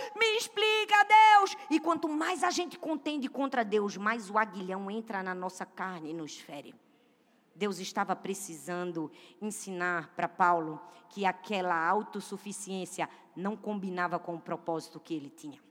Quanto 1.95 2.09
mais 2.09 2.43
a 2.43 2.51
gente 2.51 2.77
contende 2.77 3.29
contra 3.29 3.65
Deus, 3.65 3.97
mais 3.97 4.29
o 4.29 4.37
aguilhão 4.37 4.91
entra 4.91 5.23
na 5.23 5.33
nossa 5.33 5.65
carne 5.65 6.11
e 6.11 6.13
nos 6.13 6.37
fere. 6.37 6.75
Deus 7.55 7.79
estava 7.79 8.17
precisando 8.17 9.13
ensinar 9.41 10.09
para 10.17 10.29
Paulo 10.29 10.81
que 11.09 11.25
aquela 11.25 11.89
autossuficiência 11.89 13.09
não 13.37 13.57
combinava 13.57 14.19
com 14.19 14.35
o 14.35 14.41
propósito 14.41 14.99
que 14.99 15.15
ele 15.15 15.31
tinha. 15.31 15.63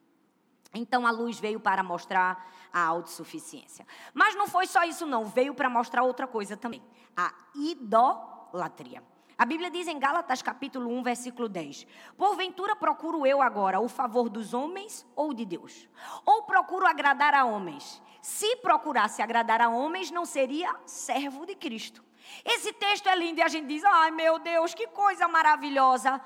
Então 0.74 1.06
a 1.06 1.12
luz 1.12 1.42
veio 1.42 1.60
para 1.60 1.84
mostrar 1.84 2.50
a 2.72 2.82
autossuficiência. 2.82 3.86
Mas 4.14 4.34
não 4.34 4.48
foi 4.48 4.66
só 4.66 4.86
isso, 4.86 5.06
não. 5.06 5.26
Veio 5.26 5.54
para 5.54 5.70
mostrar 5.70 6.04
outra 6.04 6.26
coisa 6.26 6.56
também: 6.56 6.82
a 7.18 7.34
idolatria. 7.54 9.04
A 9.44 9.46
Bíblia 9.46 9.70
diz 9.70 9.90
em 9.90 10.00
Gálatas 10.00 10.42
capítulo 10.42 10.90
1, 10.90 11.04
versículo 11.04 11.50
10: 11.50 11.86
Porventura 12.16 12.78
procuro 12.78 13.28
eu 13.28 13.42
agora 13.42 13.82
o 13.82 13.90
favor 13.90 14.30
dos 14.30 14.54
homens 14.54 15.06
ou 15.18 15.34
de 15.34 15.44
Deus? 15.44 15.86
Ou 16.26 16.44
procuro 16.44 16.88
agradar 16.88 17.34
a 17.34 17.44
homens? 17.44 18.02
Se 18.22 18.56
procurasse 18.56 19.22
agradar 19.22 19.60
a 19.60 19.68
homens, 19.68 20.10
não 20.10 20.24
seria 20.24 20.74
servo 20.86 21.46
de 21.46 21.56
Cristo. 21.56 22.02
Esse 22.46 22.72
texto 22.72 23.10
é 23.10 23.16
lindo 23.18 23.42
e 23.42 23.44
a 23.44 23.50
gente 23.50 23.68
diz: 23.68 23.84
ai 23.84 24.12
meu 24.12 24.40
Deus, 24.40 24.74
que 24.74 24.88
coisa 24.88 25.28
maravilhosa. 25.28 26.22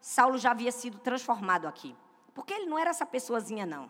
Saulo 0.00 0.36
já 0.36 0.50
havia 0.50 0.72
sido 0.72 0.98
transformado 0.98 1.68
aqui. 1.68 1.94
Porque 2.34 2.52
ele 2.52 2.66
não 2.66 2.76
era 2.76 2.90
essa 2.90 3.06
pessoazinha, 3.06 3.64
não. 3.64 3.88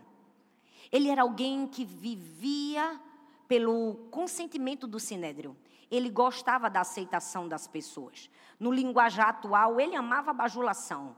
Ele 0.92 1.08
era 1.08 1.22
alguém 1.22 1.66
que 1.66 1.82
vivia 1.82 3.00
pelo 3.48 3.94
consentimento 4.10 4.86
do 4.86 5.00
sinédrio. 5.00 5.56
Ele 5.90 6.10
gostava 6.10 6.68
da 6.68 6.80
aceitação 6.80 7.48
das 7.48 7.66
pessoas. 7.66 8.30
No 8.58 8.72
linguajar 8.72 9.28
atual, 9.28 9.80
ele 9.80 9.94
amava 9.94 10.30
a 10.30 10.34
bajulação. 10.34 11.16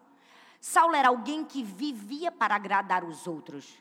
Saulo 0.60 0.94
era 0.94 1.08
alguém 1.08 1.44
que 1.44 1.62
vivia 1.62 2.32
para 2.32 2.54
agradar 2.54 3.04
os 3.04 3.26
outros. 3.26 3.78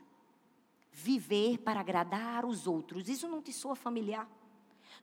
Viver 0.92 1.60
para 1.60 1.80
agradar 1.80 2.46
os 2.46 2.68
outros. 2.68 3.10
Isso 3.10 3.28
não 3.28 3.42
te 3.42 3.52
soa 3.52 3.76
familiar? 3.76 4.28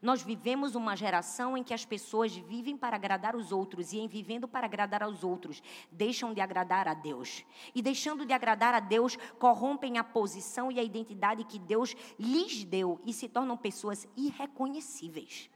Nós 0.01 0.21
vivemos 0.21 0.75
uma 0.75 0.95
geração 0.95 1.57
em 1.57 1.63
que 1.63 1.73
as 1.73 1.85
pessoas 1.85 2.35
vivem 2.35 2.77
para 2.77 2.95
agradar 2.95 3.35
os 3.35 3.51
outros 3.51 3.93
e 3.93 3.97
em 3.97 4.07
vivendo 4.07 4.47
para 4.47 4.65
agradar 4.65 5.01
aos 5.01 5.23
outros, 5.23 5.63
deixam 5.91 6.33
de 6.33 6.41
agradar 6.41 6.87
a 6.87 6.93
Deus. 6.93 7.45
E 7.73 7.81
deixando 7.81 8.25
de 8.25 8.33
agradar 8.33 8.73
a 8.73 8.79
Deus, 8.79 9.17
corrompem 9.39 9.97
a 9.97 10.03
posição 10.03 10.71
e 10.71 10.79
a 10.79 10.83
identidade 10.83 11.43
que 11.45 11.57
Deus 11.57 11.95
lhes 12.19 12.63
deu 12.63 12.99
e 13.05 13.13
se 13.13 13.27
tornam 13.29 13.57
pessoas 13.57 14.07
irreconhecíveis. 14.15 15.49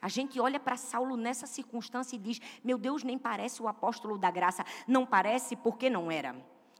A 0.00 0.08
gente 0.08 0.40
olha 0.40 0.58
para 0.58 0.76
Saulo 0.76 1.16
nessa 1.16 1.46
circunstância 1.46 2.16
e 2.16 2.18
diz: 2.18 2.40
Meu 2.64 2.78
Deus, 2.78 3.02
nem 3.02 3.18
parece 3.18 3.62
o 3.62 3.68
apóstolo 3.68 4.16
da 4.16 4.30
graça. 4.30 4.64
Não 4.86 5.04
parece 5.04 5.54
porque 5.56 5.90
não 5.90 6.10
era. 6.10 6.34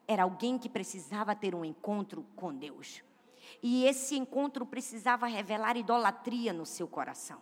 Era 0.09 0.23
alguém 0.23 0.59
que 0.59 0.69
precisava 0.69 1.37
ter 1.37 1.55
um 1.55 1.65
encontro 1.65 2.25
com 2.35 2.55
Deus. 2.55 3.03
E 3.63 3.85
esse 3.85 4.17
encontro 4.17 4.65
precisava 4.65 5.27
revelar 5.27 5.77
idolatria 5.77 6.53
no 6.53 6.65
seu 6.65 6.89
coração. 6.89 7.41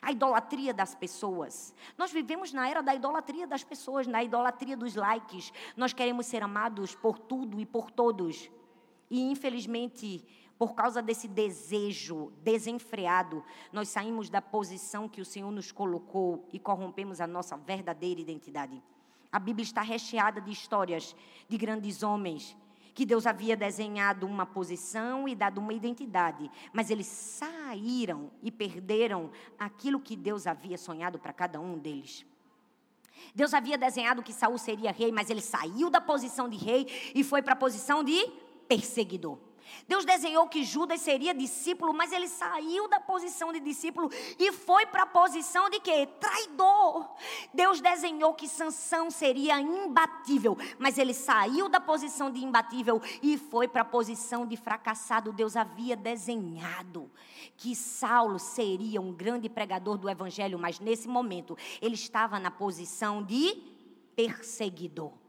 A 0.00 0.10
idolatria 0.10 0.74
das 0.74 0.94
pessoas. 0.94 1.72
Nós 1.96 2.10
vivemos 2.10 2.52
na 2.52 2.68
era 2.68 2.82
da 2.82 2.94
idolatria 2.94 3.46
das 3.46 3.62
pessoas, 3.62 4.06
na 4.06 4.22
idolatria 4.24 4.76
dos 4.76 4.96
likes. 4.96 5.52
Nós 5.76 5.92
queremos 5.92 6.26
ser 6.26 6.42
amados 6.42 6.94
por 6.94 7.18
tudo 7.18 7.60
e 7.60 7.64
por 7.64 7.90
todos. 7.90 8.50
E 9.08 9.20
infelizmente, 9.30 10.24
por 10.62 10.76
causa 10.76 11.02
desse 11.02 11.26
desejo 11.26 12.32
desenfreado, 12.40 13.44
nós 13.72 13.88
saímos 13.88 14.30
da 14.30 14.40
posição 14.40 15.08
que 15.08 15.20
o 15.20 15.24
Senhor 15.24 15.50
nos 15.50 15.72
colocou 15.72 16.48
e 16.52 16.58
corrompemos 16.60 17.20
a 17.20 17.26
nossa 17.26 17.56
verdadeira 17.56 18.20
identidade. 18.20 18.80
A 19.32 19.40
Bíblia 19.40 19.64
está 19.64 19.82
recheada 19.82 20.40
de 20.40 20.52
histórias 20.52 21.16
de 21.48 21.58
grandes 21.58 22.04
homens 22.04 22.56
que 22.94 23.04
Deus 23.04 23.26
havia 23.26 23.56
desenhado 23.56 24.24
uma 24.24 24.46
posição 24.46 25.26
e 25.26 25.34
dado 25.34 25.58
uma 25.58 25.72
identidade, 25.72 26.48
mas 26.72 26.90
eles 26.90 27.08
saíram 27.08 28.30
e 28.40 28.48
perderam 28.52 29.32
aquilo 29.58 29.98
que 29.98 30.14
Deus 30.14 30.46
havia 30.46 30.78
sonhado 30.78 31.18
para 31.18 31.32
cada 31.32 31.60
um 31.60 31.76
deles. 31.76 32.24
Deus 33.34 33.52
havia 33.52 33.76
desenhado 33.76 34.22
que 34.22 34.32
Saul 34.32 34.58
seria 34.58 34.92
rei, 34.92 35.10
mas 35.10 35.28
ele 35.28 35.40
saiu 35.40 35.90
da 35.90 36.00
posição 36.00 36.48
de 36.48 36.56
rei 36.56 36.86
e 37.16 37.24
foi 37.24 37.42
para 37.42 37.54
a 37.54 37.56
posição 37.56 38.04
de 38.04 38.30
perseguidor. 38.68 39.50
Deus 39.86 40.04
desenhou 40.04 40.48
que 40.48 40.64
Judas 40.64 41.00
seria 41.00 41.34
discípulo, 41.34 41.92
mas 41.92 42.12
ele 42.12 42.28
saiu 42.28 42.88
da 42.88 43.00
posição 43.00 43.52
de 43.52 43.60
discípulo 43.60 44.10
e 44.38 44.52
foi 44.52 44.86
para 44.86 45.02
a 45.02 45.06
posição 45.06 45.68
de 45.68 45.80
quê? 45.80 46.08
Traidor. 46.20 47.08
Deus 47.52 47.80
desenhou 47.80 48.34
que 48.34 48.48
Sansão 48.48 49.10
seria 49.10 49.60
imbatível, 49.60 50.56
mas 50.78 50.98
ele 50.98 51.14
saiu 51.14 51.68
da 51.68 51.80
posição 51.80 52.30
de 52.30 52.44
imbatível 52.44 53.00
e 53.22 53.36
foi 53.36 53.68
para 53.68 53.82
a 53.82 53.84
posição 53.84 54.46
de 54.46 54.56
fracassado. 54.56 55.32
Deus 55.32 55.56
havia 55.56 55.96
desenhado 55.96 57.10
que 57.56 57.74
Saulo 57.74 58.38
seria 58.38 59.00
um 59.00 59.12
grande 59.12 59.48
pregador 59.48 59.98
do 59.98 60.08
evangelho, 60.08 60.58
mas 60.58 60.80
nesse 60.80 61.08
momento 61.08 61.56
ele 61.80 61.94
estava 61.94 62.38
na 62.38 62.50
posição 62.50 63.22
de 63.22 63.54
perseguidor. 64.14 65.21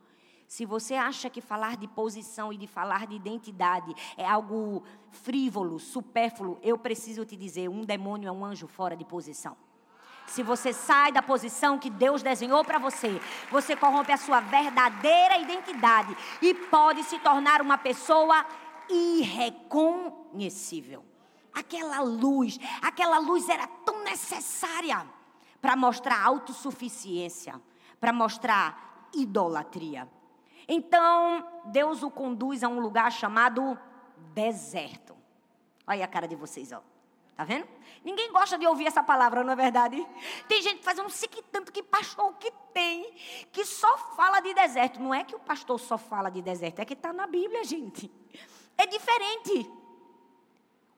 Se 0.53 0.65
você 0.67 0.93
acha 0.93 1.31
que 1.31 1.41
falar 1.41 1.75
de 1.77 1.87
posição 1.87 2.53
e 2.53 2.57
de 2.57 2.67
falar 2.67 3.07
de 3.07 3.15
identidade 3.15 3.91
é 4.15 4.23
algo 4.23 4.83
frívolo, 5.09 5.79
supérfluo, 5.79 6.59
eu 6.61 6.77
preciso 6.77 7.25
te 7.25 7.35
dizer: 7.35 7.69
um 7.69 7.81
demônio 7.81 8.27
é 8.27 8.31
um 8.31 8.45
anjo 8.45 8.67
fora 8.67 8.95
de 8.95 9.03
posição. 9.03 9.57
Se 10.27 10.43
você 10.43 10.71
sai 10.71 11.11
da 11.11 11.23
posição 11.23 11.79
que 11.79 11.89
Deus 11.89 12.21
desenhou 12.21 12.63
para 12.63 12.77
você, 12.77 13.19
você 13.49 13.75
corrompe 13.75 14.11
a 14.11 14.17
sua 14.17 14.41
verdadeira 14.41 15.39
identidade 15.39 16.15
e 16.39 16.53
pode 16.53 17.01
se 17.01 17.17
tornar 17.17 17.59
uma 17.59 17.79
pessoa 17.79 18.45
irreconhecível. 18.87 21.03
Aquela 21.51 21.99
luz, 22.01 22.59
aquela 22.79 23.17
luz 23.17 23.49
era 23.49 23.65
tão 23.65 24.03
necessária 24.03 25.03
para 25.59 25.75
mostrar 25.75 26.23
autossuficiência, 26.23 27.59
para 27.99 28.13
mostrar 28.13 29.09
idolatria. 29.15 30.07
Então, 30.67 31.45
Deus 31.65 32.03
o 32.03 32.11
conduz 32.11 32.63
a 32.63 32.67
um 32.67 32.79
lugar 32.79 33.11
chamado 33.11 33.77
deserto. 34.33 35.15
Olha 35.85 36.05
a 36.05 36.07
cara 36.07 36.27
de 36.27 36.35
vocês, 36.35 36.71
ó. 36.71 36.81
Tá 37.35 37.43
vendo? 37.43 37.67
Ninguém 38.03 38.31
gosta 38.31 38.57
de 38.59 38.67
ouvir 38.67 38.85
essa 38.85 39.01
palavra, 39.01 39.43
não 39.43 39.53
é 39.53 39.55
verdade? 39.55 40.05
Tem 40.47 40.61
gente 40.61 40.77
que 40.77 40.83
faz 40.83 40.99
um 40.99 41.09
sei 41.09 41.29
tanto 41.51 41.71
que 41.71 41.81
pastor 41.81 42.31
que 42.35 42.51
tem, 42.71 43.11
que 43.51 43.65
só 43.65 43.97
fala 44.15 44.39
de 44.39 44.53
deserto. 44.53 45.01
Não 45.01 45.13
é 45.13 45.23
que 45.23 45.35
o 45.35 45.39
pastor 45.39 45.79
só 45.79 45.97
fala 45.97 46.29
de 46.29 46.41
deserto, 46.41 46.79
é 46.79 46.85
que 46.85 46.93
está 46.93 47.11
na 47.11 47.25
Bíblia, 47.25 47.63
gente. 47.63 48.11
É 48.77 48.85
diferente. 48.85 49.69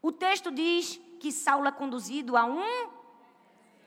O 0.02 0.12
texto 0.12 0.52
diz 0.52 1.00
que 1.20 1.32
Saulo 1.32 1.68
é 1.68 1.72
conduzido 1.72 2.36
a 2.36 2.44
um 2.44 2.90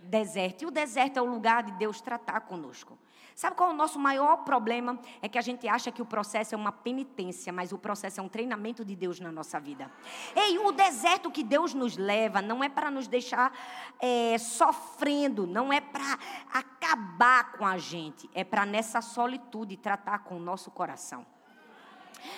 deserto. 0.00 0.62
E 0.62 0.66
o 0.66 0.70
deserto 0.70 1.18
é 1.18 1.22
o 1.22 1.26
lugar 1.26 1.62
de 1.62 1.72
Deus 1.72 2.00
tratar 2.00 2.40
conosco. 2.40 2.98
Sabe 3.38 3.54
qual 3.54 3.70
é 3.70 3.72
o 3.72 3.76
nosso 3.76 4.00
maior 4.00 4.38
problema? 4.38 4.98
É 5.22 5.28
que 5.28 5.38
a 5.38 5.40
gente 5.40 5.68
acha 5.68 5.92
que 5.92 6.02
o 6.02 6.04
processo 6.04 6.56
é 6.56 6.58
uma 6.58 6.72
penitência, 6.72 7.52
mas 7.52 7.70
o 7.70 7.78
processo 7.78 8.18
é 8.18 8.22
um 8.22 8.28
treinamento 8.28 8.84
de 8.84 8.96
Deus 8.96 9.20
na 9.20 9.30
nossa 9.30 9.60
vida. 9.60 9.88
Ei, 10.34 10.58
o 10.58 10.72
deserto 10.72 11.30
que 11.30 11.44
Deus 11.44 11.72
nos 11.72 11.96
leva 11.96 12.42
não 12.42 12.64
é 12.64 12.68
para 12.68 12.90
nos 12.90 13.06
deixar 13.06 13.56
é, 14.00 14.36
sofrendo, 14.38 15.46
não 15.46 15.72
é 15.72 15.80
para 15.80 16.18
acabar 16.52 17.52
com 17.52 17.64
a 17.64 17.78
gente, 17.78 18.28
é 18.34 18.42
para 18.42 18.66
nessa 18.66 19.00
solitude 19.00 19.76
tratar 19.76 20.18
com 20.24 20.34
o 20.34 20.40
nosso 20.40 20.68
coração. 20.72 21.24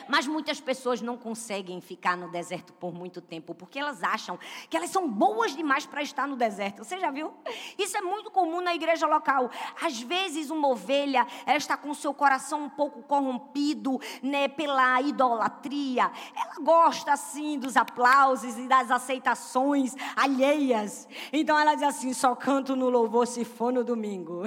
Mas 0.08 0.26
muitas 0.26 0.60
pessoas 0.60 1.00
não 1.00 1.16
conseguem 1.16 1.80
ficar 1.80 2.16
no 2.16 2.30
deserto 2.30 2.72
por 2.74 2.92
muito 2.92 3.20
tempo, 3.20 3.54
porque 3.54 3.78
elas 3.78 4.02
acham 4.02 4.38
que 4.68 4.76
elas 4.76 4.90
são 4.90 5.08
boas 5.08 5.54
demais 5.54 5.86
para 5.86 6.02
estar 6.02 6.26
no 6.26 6.36
deserto. 6.36 6.84
Você 6.84 6.98
já 6.98 7.10
viu? 7.10 7.32
Isso 7.78 7.96
é 7.96 8.00
muito 8.00 8.30
comum 8.30 8.60
na 8.60 8.74
igreja 8.74 9.06
local. 9.06 9.50
Às 9.80 10.00
vezes, 10.00 10.50
uma 10.50 10.68
ovelha, 10.68 11.26
ela 11.46 11.58
está 11.58 11.76
com 11.76 11.92
seu 11.94 12.12
coração 12.12 12.64
um 12.64 12.70
pouco 12.70 13.02
corrompido 13.02 14.00
né, 14.22 14.48
pela 14.48 15.00
idolatria. 15.00 16.10
Ela 16.34 16.54
gosta, 16.60 17.12
assim, 17.12 17.58
dos 17.58 17.76
aplausos 17.76 18.56
e 18.58 18.66
das 18.66 18.90
aceitações 18.90 19.94
alheias. 20.16 21.08
Então, 21.32 21.58
ela 21.58 21.74
diz 21.74 21.84
assim: 21.84 22.12
só 22.12 22.34
canto 22.34 22.76
no 22.76 22.88
louvor 22.88 23.26
se 23.26 23.44
for 23.44 23.72
no 23.72 23.84
domingo. 23.84 24.44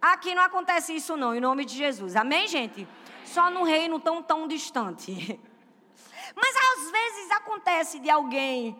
Aqui 0.00 0.32
não 0.34 0.42
acontece 0.42 0.94
isso, 0.94 1.16
não, 1.16 1.34
em 1.34 1.40
nome 1.40 1.64
de 1.64 1.74
Jesus. 1.74 2.14
Amém, 2.14 2.46
gente? 2.46 2.86
Só 3.28 3.50
num 3.50 3.62
reino 3.62 4.00
tão, 4.00 4.22
tão 4.22 4.48
distante. 4.48 5.12
Mas 6.34 6.54
às 6.56 6.90
vezes 6.90 7.30
acontece 7.30 7.98
de 7.98 8.10
alguém 8.10 8.76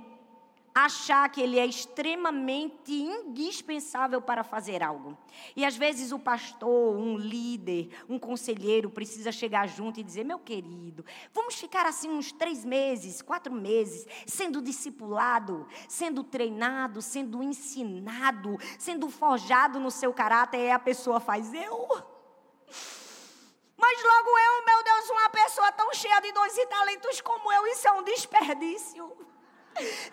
achar 0.85 1.29
que 1.29 1.41
ele 1.41 1.59
é 1.59 1.67
extremamente 1.67 2.93
indispensável 2.93 4.21
para 4.23 4.45
fazer 4.45 4.83
algo. 4.83 5.17
E 5.57 5.65
às 5.65 5.77
vezes 5.77 6.13
o 6.13 6.19
pastor, 6.19 6.97
um 6.97 7.17
líder, 7.17 7.89
um 8.09 8.19
conselheiro 8.19 8.91
precisa 8.91 9.33
chegar 9.33 9.67
junto 9.67 9.99
e 9.99 10.05
dizer: 10.05 10.25
meu 10.25 10.39
querido, 10.39 11.05
vamos 11.33 11.57
ficar 11.57 11.87
assim 11.87 12.09
uns 12.09 12.31
três 12.31 12.65
meses, 12.65 13.23
quatro 13.23 13.53
meses, 13.53 14.07
sendo 14.27 14.63
discipulado, 14.63 15.67
sendo 15.89 16.23
treinado, 16.23 17.03
sendo 17.03 17.43
ensinado, 17.43 18.57
sendo 18.79 19.09
forjado 19.09 19.81
no 19.81 19.91
seu 19.91 20.13
caráter. 20.13 20.59
E 20.59 20.71
a 20.71 20.79
pessoa 20.79 21.19
faz: 21.19 21.53
eu. 21.53 21.89
Mas 23.79 24.03
logo 24.03 24.39
eu, 24.39 24.65
meu 24.67 24.83
Deus, 24.83 25.11
uma 25.11 25.31
pessoa 25.31 25.71
tão 25.73 25.95
cheia 25.95 26.21
de 26.21 26.33
dons 26.33 26.59
e 26.59 26.67
talentos 26.67 27.21
como 27.21 27.53
eu, 27.53 27.67
isso 27.69 27.87
é 27.87 27.93
um 27.93 28.03
desperdício. 28.03 29.17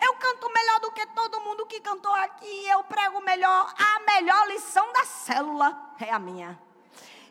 Eu 0.00 0.14
canto 0.14 0.52
melhor 0.52 0.80
do 0.80 0.92
que 0.92 1.04
todo 1.08 1.40
mundo 1.40 1.66
que 1.66 1.80
cantou 1.80 2.14
aqui. 2.14 2.68
Eu 2.68 2.84
prego 2.84 3.20
melhor. 3.20 3.74
A 3.76 4.00
melhor 4.00 4.46
lição 4.46 4.92
da 4.92 5.04
célula 5.04 5.94
é 5.98 6.12
a 6.12 6.18
minha. 6.20 6.56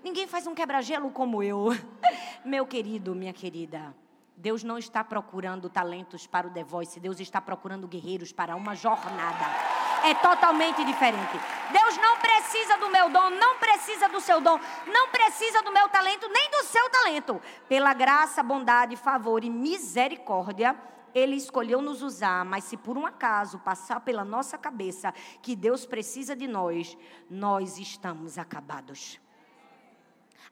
Ninguém 0.03 0.27
faz 0.27 0.45
um 0.45 0.53
quebra-gelo 0.53 1.09
como 1.11 1.41
eu. 1.41 1.69
Meu 2.43 2.67
querido, 2.67 3.15
minha 3.15 3.33
querida. 3.33 3.95
Deus 4.37 4.63
não 4.63 4.77
está 4.77 5.03
procurando 5.03 5.69
talentos 5.69 6.27
para 6.27 6.45
o 6.45 6.51
The 6.51 6.63
Voice. 6.63 6.99
Deus 6.99 7.19
está 7.19 7.41
procurando 7.41 7.87
guerreiros 7.87 8.31
para 8.33 8.55
uma 8.55 8.75
jornada 8.75 9.74
é 10.05 10.13
totalmente 10.13 10.85
diferente. 10.85 11.39
Deus 11.71 11.97
não 11.97 12.17
precisa 12.17 12.77
do 12.77 12.89
meu 12.89 13.09
dom, 13.09 13.31
não 13.31 13.57
precisa 13.57 14.07
do 14.07 14.21
seu 14.21 14.39
dom, 14.39 14.59
não 14.85 15.09
precisa 15.09 15.63
do 15.63 15.71
meu 15.71 15.89
talento, 15.89 16.29
nem 16.29 16.51
do 16.51 16.63
seu 16.63 16.89
talento. 16.91 17.41
Pela 17.67 17.93
graça, 17.93 18.43
bondade, 18.43 18.95
favor 18.95 19.43
e 19.43 19.49
misericórdia, 19.49 20.75
ele 21.13 21.35
escolheu 21.35 21.81
nos 21.81 22.03
usar, 22.03 22.45
mas 22.45 22.65
se 22.65 22.77
por 22.77 22.97
um 22.97 23.05
acaso 23.05 23.57
passar 23.59 24.01
pela 24.01 24.23
nossa 24.23 24.57
cabeça 24.57 25.11
que 25.41 25.55
Deus 25.55 25.85
precisa 25.85 26.35
de 26.35 26.47
nós, 26.47 26.95
nós 27.27 27.79
estamos 27.79 28.37
acabados. 28.37 29.19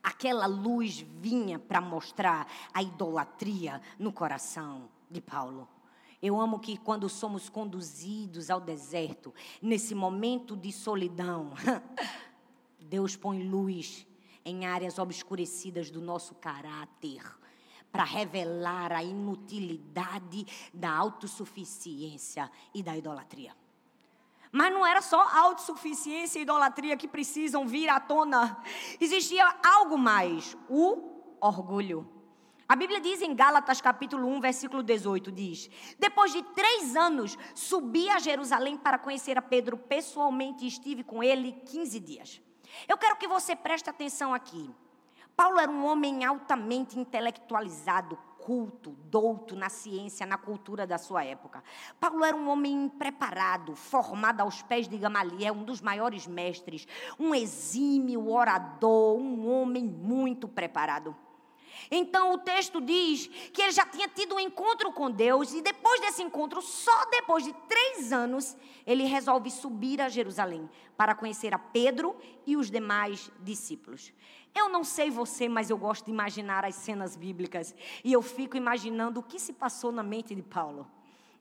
Aquela 0.01 0.47
luz 0.47 0.99
vinha 0.99 1.59
para 1.59 1.79
mostrar 1.79 2.47
a 2.73 2.81
idolatria 2.81 3.79
no 3.99 4.11
coração 4.11 4.89
de 5.09 5.21
Paulo. 5.21 5.67
Eu 6.23 6.39
amo 6.39 6.57
que 6.57 6.77
quando 6.77 7.09
somos 7.09 7.49
conduzidos 7.49 8.49
ao 8.49 8.61
deserto, 8.61 9.33
nesse 9.61 9.93
momento 9.93 10.55
de 10.55 10.71
solidão, 10.71 11.51
Deus 12.79 13.17
põe 13.17 13.43
luz 13.43 14.07
em 14.45 14.65
áreas 14.65 14.97
obscurecidas 14.97 15.91
do 15.91 15.99
nosso 15.99 16.33
caráter 16.35 17.21
para 17.91 18.05
revelar 18.05 18.93
a 18.93 19.03
inutilidade 19.03 20.47
da 20.73 20.95
autossuficiência 20.95 22.49
e 22.73 22.81
da 22.81 22.95
idolatria. 22.95 23.53
Mas 24.49 24.71
não 24.71 24.85
era 24.85 25.01
só 25.01 25.27
autossuficiência 25.39 26.39
e 26.39 26.43
idolatria 26.43 26.95
que 26.95 27.07
precisam 27.07 27.67
vir 27.67 27.89
à 27.89 27.99
tona. 27.99 28.63
Existia 28.97 29.43
algo 29.61 29.97
mais: 29.97 30.55
o 30.69 31.35
orgulho. 31.41 32.12
A 32.67 32.77
Bíblia 32.77 33.01
diz 33.01 33.21
em 33.21 33.35
Gálatas 33.35 33.81
capítulo 33.81 34.27
1, 34.27 34.39
versículo 34.39 34.81
18, 34.81 35.31
diz: 35.31 35.69
Depois 35.99 36.31
de 36.31 36.41
três 36.41 36.95
anos, 36.95 37.37
subi 37.53 38.09
a 38.09 38.19
Jerusalém 38.19 38.77
para 38.77 38.97
conhecer 38.97 39.37
a 39.37 39.41
Pedro 39.41 39.77
pessoalmente 39.77 40.63
e 40.63 40.69
estive 40.69 41.03
com 41.03 41.21
ele 41.21 41.51
15 41.65 41.99
dias. 41.99 42.41
Eu 42.87 42.97
quero 42.97 43.17
que 43.17 43.27
você 43.27 43.55
preste 43.55 43.89
atenção 43.89 44.33
aqui. 44.33 44.73
Paulo 45.35 45.59
era 45.59 45.69
um 45.69 45.85
homem 45.85 46.23
altamente 46.23 46.97
intelectualizado, 46.97 48.17
culto, 48.39 48.91
douto 49.05 49.55
na 49.55 49.67
ciência, 49.67 50.25
na 50.25 50.37
cultura 50.37 50.87
da 50.87 50.97
sua 50.97 51.23
época. 51.25 51.61
Paulo 51.99 52.23
era 52.23 52.35
um 52.35 52.47
homem 52.49 52.87
preparado, 52.87 53.75
formado 53.75 54.41
aos 54.41 54.61
pés 54.61 54.87
de 54.87 54.97
Gamaliel, 54.97 55.53
um 55.53 55.63
dos 55.63 55.81
maiores 55.81 56.27
mestres, 56.27 56.87
um 57.19 57.35
exímio 57.35 58.29
orador, 58.29 59.17
um 59.17 59.49
homem 59.49 59.83
muito 59.83 60.47
preparado. 60.47 61.15
Então 61.89 62.33
o 62.33 62.37
texto 62.37 62.81
diz 62.81 63.27
que 63.51 63.61
ele 63.61 63.71
já 63.71 63.85
tinha 63.85 64.07
tido 64.07 64.35
um 64.35 64.39
encontro 64.39 64.91
com 64.91 65.09
Deus, 65.09 65.53
e 65.53 65.61
depois 65.61 65.99
desse 66.01 66.21
encontro, 66.21 66.61
só 66.61 67.05
depois 67.05 67.43
de 67.43 67.53
três 67.67 68.11
anos, 68.11 68.55
ele 68.85 69.03
resolve 69.03 69.49
subir 69.49 70.01
a 70.01 70.09
Jerusalém 70.09 70.69
para 70.97 71.15
conhecer 71.15 71.53
a 71.53 71.59
Pedro 71.59 72.15
e 72.45 72.55
os 72.57 72.69
demais 72.69 73.31
discípulos. 73.39 74.13
Eu 74.55 74.69
não 74.69 74.83
sei 74.83 75.09
você, 75.09 75.49
mas 75.49 75.69
eu 75.69 75.77
gosto 75.77 76.05
de 76.05 76.11
imaginar 76.11 76.63
as 76.63 76.75
cenas 76.75 77.15
bíblicas, 77.15 77.73
e 78.03 78.13
eu 78.13 78.21
fico 78.21 78.55
imaginando 78.55 79.19
o 79.19 79.23
que 79.23 79.39
se 79.39 79.53
passou 79.53 79.91
na 79.91 80.03
mente 80.03 80.35
de 80.35 80.43
Paulo. 80.43 80.87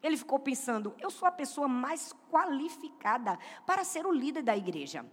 Ele 0.03 0.17
ficou 0.17 0.39
pensando: 0.39 0.95
eu 0.99 1.11
sou 1.11 1.29
a 1.29 1.33
pessoa 1.33 1.69
mais 1.69 2.15
qualificada 2.31 3.39
para 3.67 3.85
ser 3.85 4.07
o 4.07 4.13
líder 4.13 4.43
da 4.43 4.57
igreja. 4.57 5.07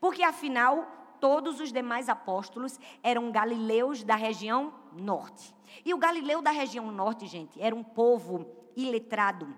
Porque 0.00 0.22
afinal, 0.22 1.03
todos 1.24 1.58
os 1.58 1.72
demais 1.72 2.10
apóstolos 2.10 2.78
eram 3.02 3.32
galileus 3.32 4.04
da 4.04 4.14
região 4.14 4.74
norte. 4.92 5.54
E 5.82 5.94
o 5.94 5.96
galileu 5.96 6.42
da 6.42 6.50
região 6.50 6.92
norte, 6.92 7.26
gente, 7.26 7.58
era 7.62 7.74
um 7.74 7.82
povo 7.82 8.46
iletrado, 8.76 9.48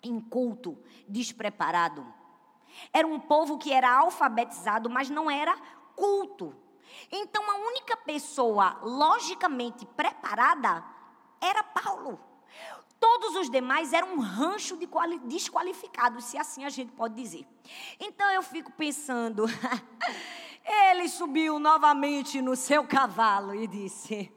inculto, 0.00 0.78
despreparado. 1.08 2.06
Era 2.92 3.04
um 3.04 3.18
povo 3.18 3.58
que 3.58 3.72
era 3.72 3.92
alfabetizado, 3.92 4.88
mas 4.88 5.10
não 5.10 5.28
era 5.28 5.56
culto. 5.96 6.54
Então 7.10 7.50
a 7.50 7.56
única 7.56 7.96
pessoa 7.96 8.78
logicamente 8.80 9.84
preparada 9.84 10.84
era 11.40 11.64
Paulo. 11.64 12.20
Todos 13.00 13.34
os 13.34 13.50
demais 13.50 13.92
eram 13.92 14.14
um 14.14 14.20
rancho 14.20 14.76
de 14.76 14.88
desqualificados, 15.24 16.26
se 16.26 16.38
assim 16.38 16.64
a 16.64 16.70
gente 16.70 16.92
pode 16.92 17.16
dizer. 17.20 17.44
Então 17.98 18.30
eu 18.30 18.44
fico 18.44 18.70
pensando, 18.70 19.46
Ele 20.64 21.08
subiu 21.08 21.58
novamente 21.58 22.40
no 22.40 22.54
seu 22.54 22.86
cavalo 22.86 23.54
e 23.54 23.66
disse: 23.66 24.32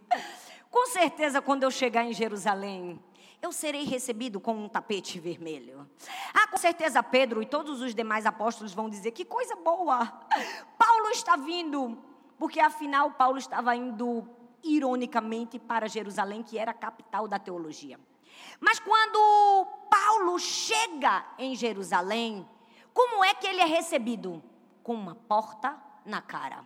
Com 0.71 0.87
certeza, 0.87 1.41
quando 1.41 1.63
eu 1.63 1.71
chegar 1.71 2.03
em 2.03 2.13
Jerusalém, 2.13 2.99
eu 3.41 3.51
serei 3.51 3.83
recebido 3.83 4.39
com 4.39 4.55
um 4.55 4.67
tapete 4.67 5.19
vermelho. 5.19 5.87
Ah, 6.33 6.47
com 6.47 6.57
certeza, 6.57 7.03
Pedro 7.03 7.41
e 7.41 7.45
todos 7.45 7.81
os 7.81 7.93
demais 7.93 8.25
apóstolos 8.25 8.73
vão 8.73 8.89
dizer: 8.89 9.11
Que 9.11 9.23
coisa 9.23 9.55
boa! 9.55 10.05
Paulo 10.77 11.09
está 11.11 11.35
vindo, 11.35 11.97
porque 12.39 12.59
afinal, 12.59 13.11
Paulo 13.11 13.37
estava 13.37 13.75
indo, 13.75 14.27
ironicamente, 14.63 15.59
para 15.59 15.87
Jerusalém, 15.87 16.41
que 16.41 16.57
era 16.57 16.71
a 16.71 16.73
capital 16.73 17.27
da 17.27 17.37
teologia. 17.37 17.99
Mas 18.59 18.79
quando 18.79 19.67
Paulo 19.89 20.39
chega 20.39 21.25
em 21.37 21.55
Jerusalém, 21.55 22.47
como 22.93 23.23
é 23.23 23.33
que 23.33 23.45
ele 23.45 23.61
é 23.61 23.65
recebido? 23.65 24.43
Com 24.81 24.93
uma 24.93 25.15
porta 25.15 25.79
na 26.05 26.21
cara. 26.21 26.63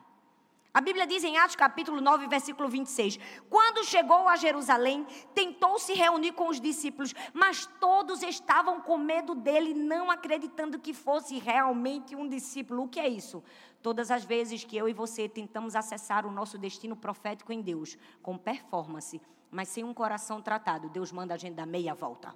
A 0.72 0.82
Bíblia 0.82 1.08
diz 1.08 1.24
em 1.24 1.36
Atos 1.36 1.56
capítulo 1.56 2.00
9, 2.00 2.28
versículo 2.28 2.70
26: 2.70 3.20
Quando 3.50 3.84
chegou 3.84 4.28
a 4.28 4.36
Jerusalém, 4.36 5.06
tentou 5.34 5.80
se 5.80 5.94
reunir 5.94 6.34
com 6.34 6.48
os 6.48 6.62
discípulos, 6.62 7.14
mas 7.34 7.66
todos 7.80 8.22
estavam 8.22 8.80
com 8.80 8.96
medo 8.96 9.34
dele, 9.34 9.74
não 9.74 10.12
acreditando 10.12 10.78
que 10.78 10.94
fosse 10.94 11.40
realmente 11.40 12.16
um 12.16 12.28
discípulo. 12.28 12.84
O 12.84 12.88
que 12.88 13.00
é 13.00 13.10
isso? 13.10 13.44
Todas 13.82 14.12
as 14.12 14.24
vezes 14.24 14.64
que 14.64 14.78
eu 14.78 14.88
e 14.88 14.94
você 14.94 15.28
tentamos 15.28 15.76
acessar 15.76 16.26
o 16.26 16.32
nosso 16.32 16.58
destino 16.58 16.96
profético 16.96 17.52
em 17.52 17.62
Deus, 17.62 17.98
com 18.22 18.38
performance, 18.38 19.20
mas 19.50 19.70
sem 19.70 19.84
um 19.84 19.94
coração 19.94 20.40
tratado, 20.40 20.88
Deus 20.90 21.12
manda 21.12 21.34
a 21.34 21.38
gente 21.38 21.56
dar 21.56 21.66
meia 21.66 21.96
volta 21.96 22.36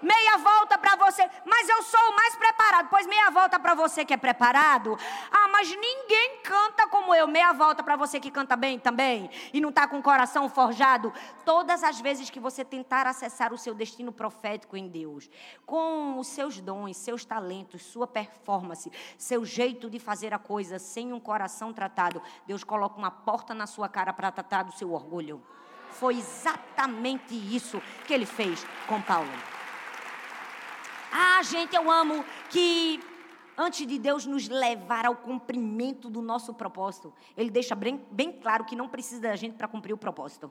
meia 0.00 0.38
volta 0.38 0.76
para 0.78 0.96
você, 0.96 1.28
mas 1.44 1.68
eu 1.68 1.82
sou 1.82 2.00
o 2.10 2.16
mais 2.16 2.34
preparado. 2.36 2.88
Pois 2.88 3.06
meia 3.06 3.30
volta 3.30 3.58
para 3.58 3.74
você 3.74 4.04
que 4.04 4.14
é 4.14 4.16
preparado. 4.16 4.98
Ah, 5.30 5.48
mas 5.48 5.68
ninguém 5.68 6.40
canta 6.42 6.86
como 6.88 7.14
eu. 7.14 7.26
Meia 7.26 7.52
volta 7.52 7.82
para 7.82 7.96
você 7.96 8.18
que 8.18 8.30
canta 8.30 8.56
bem 8.56 8.78
também 8.78 9.30
e 9.52 9.60
não 9.60 9.68
está 9.68 9.86
com 9.86 9.98
o 9.98 10.02
coração 10.02 10.48
forjado. 10.48 11.12
Todas 11.44 11.82
as 11.82 12.00
vezes 12.00 12.30
que 12.30 12.40
você 12.40 12.64
tentar 12.64 13.06
acessar 13.06 13.52
o 13.52 13.58
seu 13.58 13.74
destino 13.74 14.12
profético 14.12 14.76
em 14.76 14.88
Deus, 14.88 15.30
com 15.64 16.18
os 16.18 16.26
seus 16.26 16.60
dons, 16.60 16.96
seus 16.96 17.24
talentos, 17.24 17.82
sua 17.82 18.06
performance, 18.06 18.90
seu 19.16 19.44
jeito 19.44 19.88
de 19.88 19.98
fazer 19.98 20.34
a 20.34 20.38
coisa 20.38 20.78
sem 20.78 21.12
um 21.12 21.20
coração 21.20 21.72
tratado, 21.72 22.22
Deus 22.46 22.64
coloca 22.64 22.98
uma 22.98 23.10
porta 23.10 23.54
na 23.54 23.66
sua 23.66 23.88
cara 23.88 24.12
para 24.12 24.30
tratar 24.30 24.62
do 24.64 24.72
seu 24.72 24.92
orgulho. 24.92 25.42
Foi 25.90 26.16
exatamente 26.16 27.34
isso 27.34 27.80
que 28.06 28.14
ele 28.14 28.26
fez 28.26 28.66
com 28.86 29.00
Paulo. 29.00 29.30
Ah, 31.12 31.42
gente, 31.42 31.76
eu 31.76 31.90
amo 31.90 32.24
que 32.48 32.98
antes 33.56 33.86
de 33.86 33.98
Deus 33.98 34.24
nos 34.24 34.48
levar 34.48 35.04
ao 35.04 35.14
cumprimento 35.14 36.08
do 36.08 36.22
nosso 36.22 36.54
propósito, 36.54 37.12
Ele 37.36 37.50
deixa 37.50 37.74
bem, 37.74 38.02
bem 38.10 38.32
claro 38.32 38.64
que 38.64 38.74
não 38.74 38.88
precisa 38.88 39.20
da 39.20 39.36
gente 39.36 39.54
para 39.54 39.68
cumprir 39.68 39.92
o 39.92 39.98
propósito. 39.98 40.50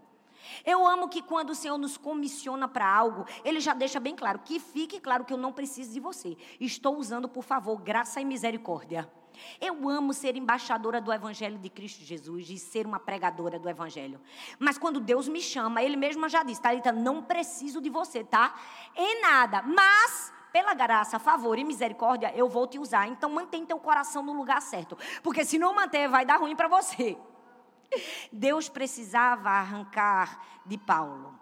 Eu 0.65 0.88
amo 0.88 1.10
que 1.10 1.21
quando 1.21 1.52
o 1.52 1.56
Senhor 1.56 1.78
nos 1.78 1.97
comissiona 1.97 2.67
para 2.67 2.88
algo, 2.88 3.26
Ele 3.43 3.60
já 3.60 3.74
deixa 3.74 4.00
bem 4.00 4.15
claro 4.15 4.39
que 4.39 4.60
fique 4.60 5.00
claro 5.00 5.26
que 5.26 5.34
eu 5.34 5.38
não 5.38 5.52
preciso 5.52 5.93
de 5.93 6.00
você. 6.00 6.38
Estou 6.60 6.97
usando, 6.97 7.28
por 7.28 7.43
favor, 7.43 7.80
graça 7.82 8.21
e 8.21 8.26
misericórdia. 8.26 9.12
Eu 9.60 9.89
amo 9.89 10.13
ser 10.13 10.36
embaixadora 10.36 11.02
do 11.02 11.12
Evangelho 11.12 11.58
de 11.58 11.69
Cristo 11.69 12.04
Jesus 12.04 12.50
e 12.50 12.60
ser 12.60 12.86
uma 12.86 13.00
pregadora 13.00 13.58
do 13.58 13.67
Evangelho. 13.67 14.19
Mas 14.60 14.78
quando 14.78 15.00
Deus 15.00 15.28
me 15.28 15.41
chama, 15.41 15.82
Ele 15.82 15.95
mesmo 15.95 16.30
já 16.30 16.43
disse, 16.43 16.62
Thalita, 16.62 16.91
não 16.91 17.24
preciso 17.24 17.82
de 17.82 17.89
você, 17.89 18.24
tá? 18.24 18.54
Em 18.95 19.21
nada. 19.21 19.63
Mas 19.63 20.34
pela 20.51 20.73
graça, 20.73 21.19
favor 21.19 21.57
e 21.57 21.63
misericórdia, 21.63 22.33
eu 22.35 22.47
vou 22.49 22.67
te 22.67 22.77
usar. 22.77 23.07
Então 23.07 23.29
mantém 23.29 23.65
teu 23.65 23.79
coração 23.79 24.23
no 24.23 24.33
lugar 24.33 24.61
certo. 24.61 24.97
Porque 25.23 25.45
se 25.45 25.57
não 25.57 25.73
manter, 25.73 26.07
vai 26.07 26.25
dar 26.25 26.37
ruim 26.37 26.55
para 26.55 26.67
você. 26.67 27.17
Deus 28.31 28.69
precisava 28.69 29.49
arrancar 29.49 30.61
de 30.65 30.77
Paulo 30.77 31.39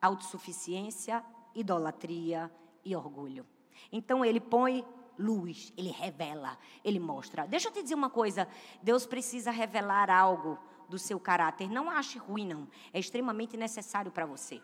autossuficiência, 0.00 1.24
idolatria 1.54 2.50
e 2.84 2.94
orgulho. 2.94 3.46
Então 3.92 4.24
ele 4.24 4.40
põe 4.40 4.84
luz, 5.18 5.72
ele 5.76 5.90
revela, 5.90 6.56
ele 6.84 7.00
mostra. 7.00 7.46
Deixa 7.46 7.68
eu 7.68 7.72
te 7.72 7.82
dizer 7.82 7.94
uma 7.94 8.10
coisa: 8.10 8.48
Deus 8.82 9.06
precisa 9.06 9.50
revelar 9.50 10.10
algo 10.10 10.58
do 10.88 10.98
seu 10.98 11.18
caráter. 11.20 11.68
Não 11.68 11.90
ache 11.90 12.18
ruim, 12.18 12.46
não. 12.46 12.68
É 12.92 12.98
extremamente 12.98 13.56
necessário 13.56 14.10
para 14.10 14.26
você. 14.26 14.62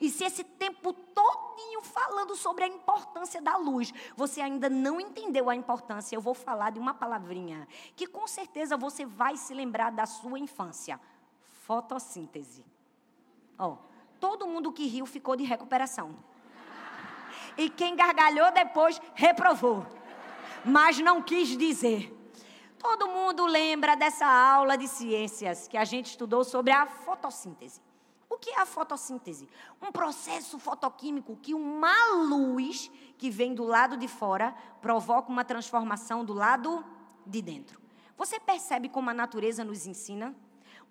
E 0.00 0.10
se 0.10 0.24
esse 0.24 0.44
tempo 0.44 0.92
todinho 0.92 1.82
falando 1.82 2.34
sobre 2.34 2.64
a 2.64 2.68
importância 2.68 3.40
da 3.40 3.56
luz, 3.56 3.92
você 4.16 4.40
ainda 4.40 4.68
não 4.68 5.00
entendeu 5.00 5.48
a 5.48 5.54
importância, 5.54 6.16
eu 6.16 6.20
vou 6.20 6.34
falar 6.34 6.70
de 6.70 6.78
uma 6.78 6.94
palavrinha 6.94 7.68
que 7.94 8.06
com 8.06 8.26
certeza 8.26 8.76
você 8.76 9.04
vai 9.04 9.36
se 9.36 9.54
lembrar 9.54 9.90
da 9.90 10.06
sua 10.06 10.38
infância. 10.38 11.00
Fotossíntese. 11.62 12.64
Ó, 13.58 13.76
todo 14.20 14.46
mundo 14.46 14.72
que 14.72 14.86
riu 14.86 15.06
ficou 15.06 15.36
de 15.36 15.44
recuperação. 15.44 16.14
E 17.56 17.70
quem 17.70 17.94
gargalhou 17.94 18.50
depois 18.52 19.00
reprovou. 19.14 19.86
Mas 20.64 20.98
não 20.98 21.22
quis 21.22 21.56
dizer. 21.56 22.12
Todo 22.78 23.08
mundo 23.08 23.46
lembra 23.46 23.94
dessa 23.94 24.26
aula 24.26 24.76
de 24.76 24.88
ciências 24.88 25.68
que 25.68 25.76
a 25.76 25.84
gente 25.84 26.06
estudou 26.06 26.44
sobre 26.44 26.72
a 26.72 26.86
fotossíntese. 26.86 27.80
O 28.34 28.38
que 28.38 28.50
é 28.50 28.60
a 28.60 28.66
fotossíntese? 28.66 29.48
Um 29.80 29.92
processo 29.92 30.58
fotoquímico 30.58 31.36
que 31.36 31.54
uma 31.54 31.94
luz 32.16 32.90
que 33.16 33.30
vem 33.30 33.54
do 33.54 33.62
lado 33.62 33.96
de 33.96 34.08
fora 34.08 34.52
provoca 34.82 35.30
uma 35.30 35.44
transformação 35.44 36.24
do 36.24 36.32
lado 36.32 36.84
de 37.24 37.40
dentro. 37.40 37.80
Você 38.16 38.40
percebe 38.40 38.88
como 38.88 39.08
a 39.08 39.14
natureza 39.14 39.62
nos 39.62 39.86
ensina? 39.86 40.34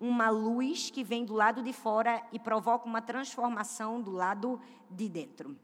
Uma 0.00 0.30
luz 0.30 0.88
que 0.88 1.04
vem 1.04 1.22
do 1.22 1.34
lado 1.34 1.62
de 1.62 1.70
fora 1.74 2.26
e 2.32 2.38
provoca 2.38 2.86
uma 2.86 3.02
transformação 3.02 4.00
do 4.00 4.10
lado 4.10 4.58
de 4.90 5.06
dentro. 5.06 5.54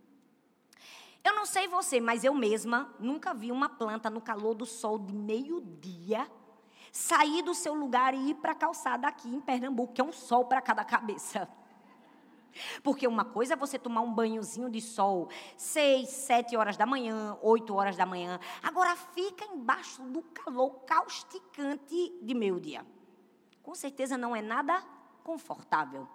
Eu 1.24 1.34
não 1.34 1.46
sei 1.46 1.66
você, 1.66 1.98
mas 1.98 2.24
eu 2.24 2.34
mesma 2.34 2.94
nunca 2.98 3.32
vi 3.32 3.50
uma 3.50 3.70
planta 3.70 4.10
no 4.10 4.20
calor 4.20 4.52
do 4.52 4.66
sol 4.66 4.98
de 4.98 5.14
meio-dia 5.14 6.30
sair 6.92 7.40
do 7.40 7.54
seu 7.54 7.72
lugar 7.72 8.12
e 8.12 8.30
ir 8.30 8.34
para 8.34 8.52
a 8.52 8.54
calçada 8.54 9.08
aqui 9.08 9.34
em 9.34 9.40
Pernambuco, 9.40 9.94
que 9.94 10.00
é 10.02 10.04
um 10.04 10.12
sol 10.12 10.44
para 10.44 10.60
cada 10.60 10.84
cabeça. 10.84 11.48
Porque 12.82 13.06
uma 13.06 13.24
coisa 13.24 13.54
é 13.54 13.56
você 13.56 13.78
tomar 13.78 14.00
um 14.00 14.12
banhozinho 14.12 14.70
de 14.70 14.80
sol, 14.80 15.28
seis, 15.56 16.08
sete 16.08 16.56
horas 16.56 16.76
da 16.76 16.86
manhã, 16.86 17.36
oito 17.42 17.74
horas 17.74 17.96
da 17.96 18.06
manhã. 18.06 18.38
Agora 18.62 18.96
fica 18.96 19.44
embaixo 19.44 20.02
do 20.02 20.22
calor 20.22 20.70
causticante 20.86 22.18
de 22.22 22.34
meio-dia. 22.34 22.86
Com 23.62 23.74
certeza 23.74 24.16
não 24.16 24.34
é 24.34 24.42
nada 24.42 24.82
confortável. 25.22 26.08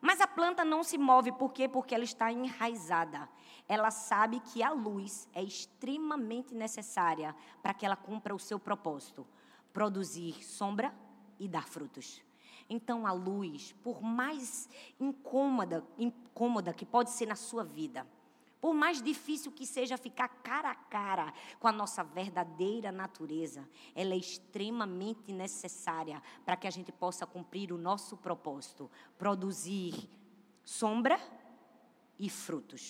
Mas 0.00 0.20
a 0.20 0.26
planta 0.26 0.64
não 0.64 0.82
se 0.82 0.98
move 0.98 1.32
por 1.32 1.52
quê? 1.52 1.68
Porque 1.68 1.94
ela 1.94 2.04
está 2.04 2.30
enraizada. 2.30 3.28
Ela 3.66 3.90
sabe 3.90 4.40
que 4.40 4.62
a 4.62 4.70
luz 4.70 5.26
é 5.32 5.42
extremamente 5.42 6.54
necessária 6.54 7.34
para 7.62 7.72
que 7.72 7.86
ela 7.86 7.96
cumpra 7.96 8.34
o 8.34 8.38
seu 8.38 8.58
propósito: 8.58 9.26
produzir 9.72 10.44
sombra 10.44 10.94
e 11.38 11.48
dar 11.48 11.66
frutos. 11.66 12.22
Então 12.68 13.06
a 13.06 13.12
luz, 13.12 13.72
por 13.82 14.02
mais 14.02 14.68
incômoda, 14.98 15.84
incômoda 15.98 16.72
que 16.72 16.86
pode 16.86 17.10
ser 17.10 17.26
na 17.26 17.36
sua 17.36 17.62
vida, 17.62 18.06
por 18.64 18.72
mais 18.72 19.02
difícil 19.02 19.52
que 19.52 19.66
seja 19.66 19.98
ficar 19.98 20.26
cara 20.26 20.70
a 20.70 20.74
cara 20.74 21.34
com 21.60 21.68
a 21.68 21.72
nossa 21.72 22.02
verdadeira 22.02 22.90
natureza, 22.90 23.68
ela 23.94 24.14
é 24.14 24.16
extremamente 24.16 25.30
necessária 25.32 26.22
para 26.46 26.56
que 26.56 26.66
a 26.66 26.70
gente 26.70 26.90
possa 26.90 27.26
cumprir 27.26 27.72
o 27.72 27.76
nosso 27.76 28.16
propósito, 28.16 28.90
produzir 29.18 30.08
sombra 30.64 31.20
e 32.18 32.30
frutos. 32.30 32.80